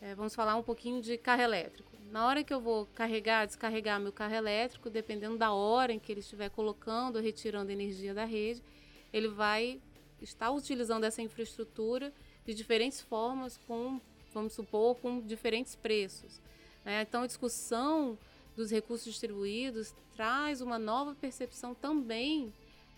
é, 0.02 0.16
vamos 0.16 0.34
falar 0.34 0.56
um 0.56 0.64
pouquinho 0.64 1.02
de 1.02 1.18
carro 1.18 1.42
elétrico. 1.42 1.92
Na 2.10 2.26
hora 2.26 2.42
que 2.42 2.54
eu 2.54 2.62
vou 2.62 2.86
carregar, 2.96 3.46
descarregar 3.46 4.00
meu 4.00 4.14
carro 4.14 4.36
elétrico, 4.36 4.90
dependendo 4.90 5.38
da 5.38 5.52
hora 5.52 5.92
em 5.92 6.00
que 6.00 6.10
ele 6.10 6.22
estiver 6.22 6.50
colocando 6.50 7.18
ou 7.18 7.22
retirando 7.22 7.70
energia 7.70 8.14
da 8.14 8.24
rede, 8.24 8.64
ele 9.12 9.28
vai 9.28 9.82
estar 10.22 10.52
utilizando 10.52 11.04
essa 11.04 11.22
infraestrutura 11.22 12.14
de 12.46 12.54
diferentes 12.54 13.02
formas, 13.02 13.60
com, 13.68 14.00
vamos 14.34 14.54
supor, 14.54 14.96
com 14.96 15.20
diferentes 15.20 15.76
preços. 15.76 16.47
Né? 16.88 17.02
Então, 17.02 17.24
a 17.24 17.28
discussão 17.28 18.18
dos 18.56 18.72
recursos 18.72 19.06
distribuídos 19.06 19.94
traz 20.16 20.62
uma 20.62 20.80
nova 20.80 21.14
percepção 21.14 21.76
também 21.76 22.54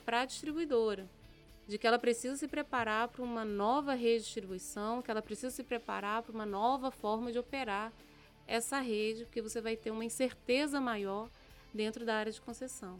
para 0.05 0.21
a 0.21 0.25
distribuidora 0.25 1.09
de 1.67 1.77
que 1.77 1.87
ela 1.87 1.97
precisa 1.97 2.35
se 2.35 2.47
preparar 2.47 3.07
para 3.07 3.23
uma 3.23 3.43
nova 3.43 3.93
rede 3.95 4.19
de 4.19 4.25
distribuição, 4.25 5.01
que 5.01 5.09
ela 5.09 5.21
precisa 5.21 5.49
se 5.51 5.63
preparar 5.63 6.21
para 6.21 6.31
uma 6.31 6.45
nova 6.45 6.89
forma 6.91 7.31
de 7.31 7.39
operar 7.39 7.91
essa 8.47 8.79
rede, 8.79 9.25
porque 9.25 9.41
você 9.41 9.59
vai 9.59 9.75
ter 9.75 9.91
uma 9.91 10.05
incerteza 10.05 10.79
maior 10.79 11.29
dentro 11.73 12.05
da 12.05 12.15
área 12.15 12.31
de 12.31 12.41
concessão. 12.41 12.99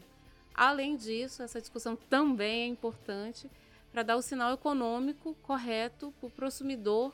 Além 0.54 0.96
disso, 0.96 1.42
essa 1.42 1.60
discussão 1.60 1.96
também 1.96 2.62
é 2.62 2.66
importante 2.66 3.50
para 3.92 4.02
dar 4.02 4.16
o 4.16 4.22
sinal 4.22 4.52
econômico 4.52 5.36
correto 5.42 6.12
para 6.20 6.26
o 6.28 6.30
consumidor, 6.30 7.12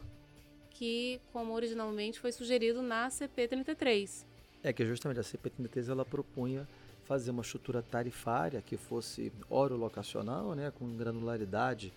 que, 0.78 1.20
como 1.32 1.52
originalmente 1.54 2.20
foi 2.20 2.32
sugerido 2.32 2.82
na 2.82 3.08
CP33. 3.08 4.24
É 4.62 4.72
que 4.72 4.84
justamente 4.84 5.20
a 5.20 5.22
CP33 5.22 5.88
ela 5.88 6.04
propunha 6.04 6.68
fazer 7.04 7.30
uma 7.30 7.42
estrutura 7.42 7.82
tarifária 7.82 8.60
que 8.60 8.76
fosse 8.76 9.32
oro-locacional, 9.48 10.54
né, 10.54 10.72
com 10.76 10.96
granularidade 10.96 11.92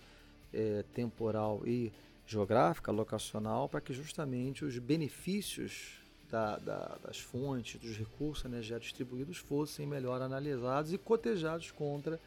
é, 0.52 0.84
temporal 0.94 1.62
e 1.66 1.92
geográfica, 2.26 2.92
locacional, 2.92 3.68
para 3.68 3.80
que 3.80 3.92
justamente 3.92 4.64
os 4.64 4.78
benefícios 4.78 5.98
da, 6.30 6.56
da, 6.58 6.96
das 7.04 7.18
fontes, 7.18 7.80
dos 7.80 7.96
recursos 7.96 8.44
energéticos 8.44 8.88
distribuídos 8.88 9.36
fossem 9.36 9.86
melhor 9.86 10.22
analisados 10.22 10.92
e 10.92 10.98
cotejados 10.98 11.72
contra 11.72 12.20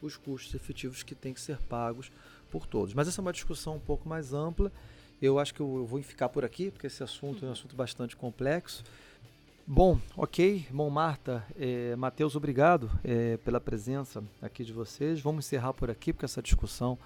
os 0.00 0.16
custos 0.16 0.54
efetivos 0.54 1.02
que 1.02 1.14
têm 1.14 1.34
que 1.34 1.40
ser 1.40 1.58
pagos 1.58 2.10
por 2.50 2.66
todos. 2.66 2.94
Mas 2.94 3.06
essa 3.06 3.20
é 3.20 3.22
uma 3.22 3.34
discussão 3.34 3.76
um 3.76 3.80
pouco 3.80 4.08
mais 4.08 4.32
ampla. 4.32 4.72
Eu 5.20 5.38
acho 5.38 5.52
que 5.52 5.60
eu 5.60 5.84
vou 5.84 6.02
ficar 6.02 6.30
por 6.30 6.44
aqui, 6.44 6.70
porque 6.70 6.86
esse 6.86 7.02
assunto 7.02 7.44
é 7.44 7.48
um 7.48 7.52
assunto 7.52 7.76
bastante 7.76 8.16
complexo. 8.16 8.82
Bom, 9.66 10.00
ok. 10.16 10.66
Bom, 10.70 10.88
Marta, 10.88 11.44
é, 11.58 11.94
Matheus, 11.94 12.34
obrigado 12.34 12.90
é, 13.04 13.36
pela 13.36 13.60
presença 13.60 14.24
aqui 14.40 14.64
de 14.64 14.72
vocês. 14.72 15.20
Vamos 15.20 15.44
encerrar 15.44 15.74
por 15.74 15.90
aqui, 15.90 16.12
porque 16.12 16.24
essa 16.24 16.40
discussão 16.40 16.98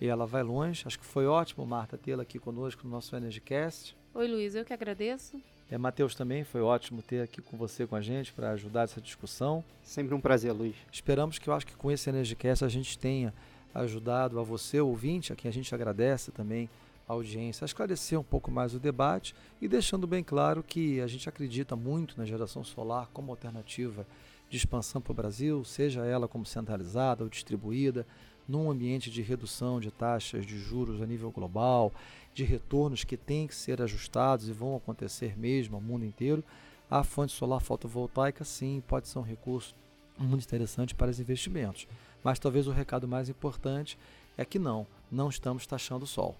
ela 0.00 0.26
vai 0.26 0.42
longe. 0.42 0.82
Acho 0.84 0.98
que 0.98 1.04
foi 1.04 1.26
ótimo, 1.26 1.64
Marta, 1.64 1.96
tê-la 1.96 2.22
aqui 2.24 2.38
conosco 2.38 2.82
no 2.84 2.90
nosso 2.90 3.14
EnergyCast. 3.14 3.96
Oi, 4.12 4.26
Luiz, 4.26 4.54
eu 4.54 4.64
que 4.64 4.72
agradeço. 4.72 5.40
É, 5.70 5.78
Matheus 5.78 6.14
também, 6.14 6.44
foi 6.44 6.60
ótimo 6.60 7.00
ter 7.00 7.22
aqui 7.22 7.40
com 7.40 7.56
você, 7.56 7.86
com 7.86 7.94
a 7.94 8.00
gente, 8.00 8.32
para 8.32 8.50
ajudar 8.50 8.82
essa 8.82 9.00
discussão. 9.00 9.64
Sempre 9.82 10.14
um 10.14 10.20
prazer, 10.20 10.52
Luiz. 10.52 10.74
Esperamos 10.92 11.38
que 11.38 11.48
eu 11.48 11.54
acho 11.54 11.66
que 11.66 11.76
com 11.76 11.90
esse 11.90 12.10
EnergyCast 12.10 12.64
a 12.64 12.68
gente 12.68 12.98
tenha 12.98 13.32
ajudado 13.72 14.38
a 14.38 14.42
você, 14.42 14.80
ouvinte, 14.80 15.32
a 15.32 15.36
quem 15.36 15.48
a 15.48 15.52
gente 15.52 15.74
agradece 15.74 16.30
também 16.30 16.68
audiência 17.12 17.64
a 17.64 17.66
esclarecer 17.66 18.18
um 18.18 18.24
pouco 18.24 18.50
mais 18.50 18.74
o 18.74 18.80
debate 18.80 19.34
e 19.60 19.68
deixando 19.68 20.06
bem 20.06 20.22
claro 20.22 20.62
que 20.62 21.00
a 21.00 21.06
gente 21.06 21.28
acredita 21.28 21.76
muito 21.76 22.16
na 22.18 22.24
geração 22.24 22.64
solar 22.64 23.08
como 23.12 23.30
alternativa 23.30 24.06
de 24.48 24.56
expansão 24.56 25.00
para 25.00 25.12
o 25.12 25.14
Brasil, 25.14 25.64
seja 25.64 26.04
ela 26.04 26.28
como 26.28 26.44
centralizada 26.44 27.24
ou 27.24 27.30
distribuída, 27.30 28.06
num 28.46 28.70
ambiente 28.70 29.10
de 29.10 29.22
redução 29.22 29.80
de 29.80 29.90
taxas 29.90 30.44
de 30.44 30.58
juros 30.58 31.00
a 31.00 31.06
nível 31.06 31.30
global, 31.30 31.92
de 32.34 32.44
retornos 32.44 33.04
que 33.04 33.16
têm 33.16 33.46
que 33.46 33.54
ser 33.54 33.80
ajustados 33.80 34.48
e 34.48 34.52
vão 34.52 34.76
acontecer 34.76 35.38
mesmo 35.38 35.76
ao 35.76 35.82
mundo 35.82 36.04
inteiro, 36.04 36.44
a 36.90 37.02
fonte 37.02 37.32
solar 37.32 37.60
fotovoltaica 37.60 38.44
sim 38.44 38.82
pode 38.86 39.08
ser 39.08 39.18
um 39.18 39.22
recurso 39.22 39.74
muito 40.18 40.44
interessante 40.44 40.94
para 40.94 41.10
os 41.10 41.18
investimentos. 41.18 41.86
Mas 42.22 42.38
talvez 42.38 42.66
o 42.66 42.72
recado 42.72 43.08
mais 43.08 43.28
importante 43.28 43.98
é 44.36 44.44
que 44.44 44.58
não, 44.58 44.86
não 45.10 45.28
estamos 45.28 45.66
taxando 45.66 46.04
o 46.04 46.08
sol. 46.08 46.36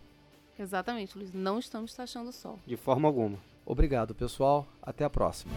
Exatamente, 0.63 1.19
Luiz. 1.19 1.33
Não 1.33 1.59
estamos 1.59 1.93
taxando 1.95 2.31
o 2.31 2.33
sol. 2.33 2.59
De 2.67 2.77
forma 2.77 3.09
alguma. 3.09 3.39
Obrigado, 3.67 4.15
pessoal. 4.15 4.67
Até 4.81 5.05
a 5.05 5.11
próxima. 5.11 5.53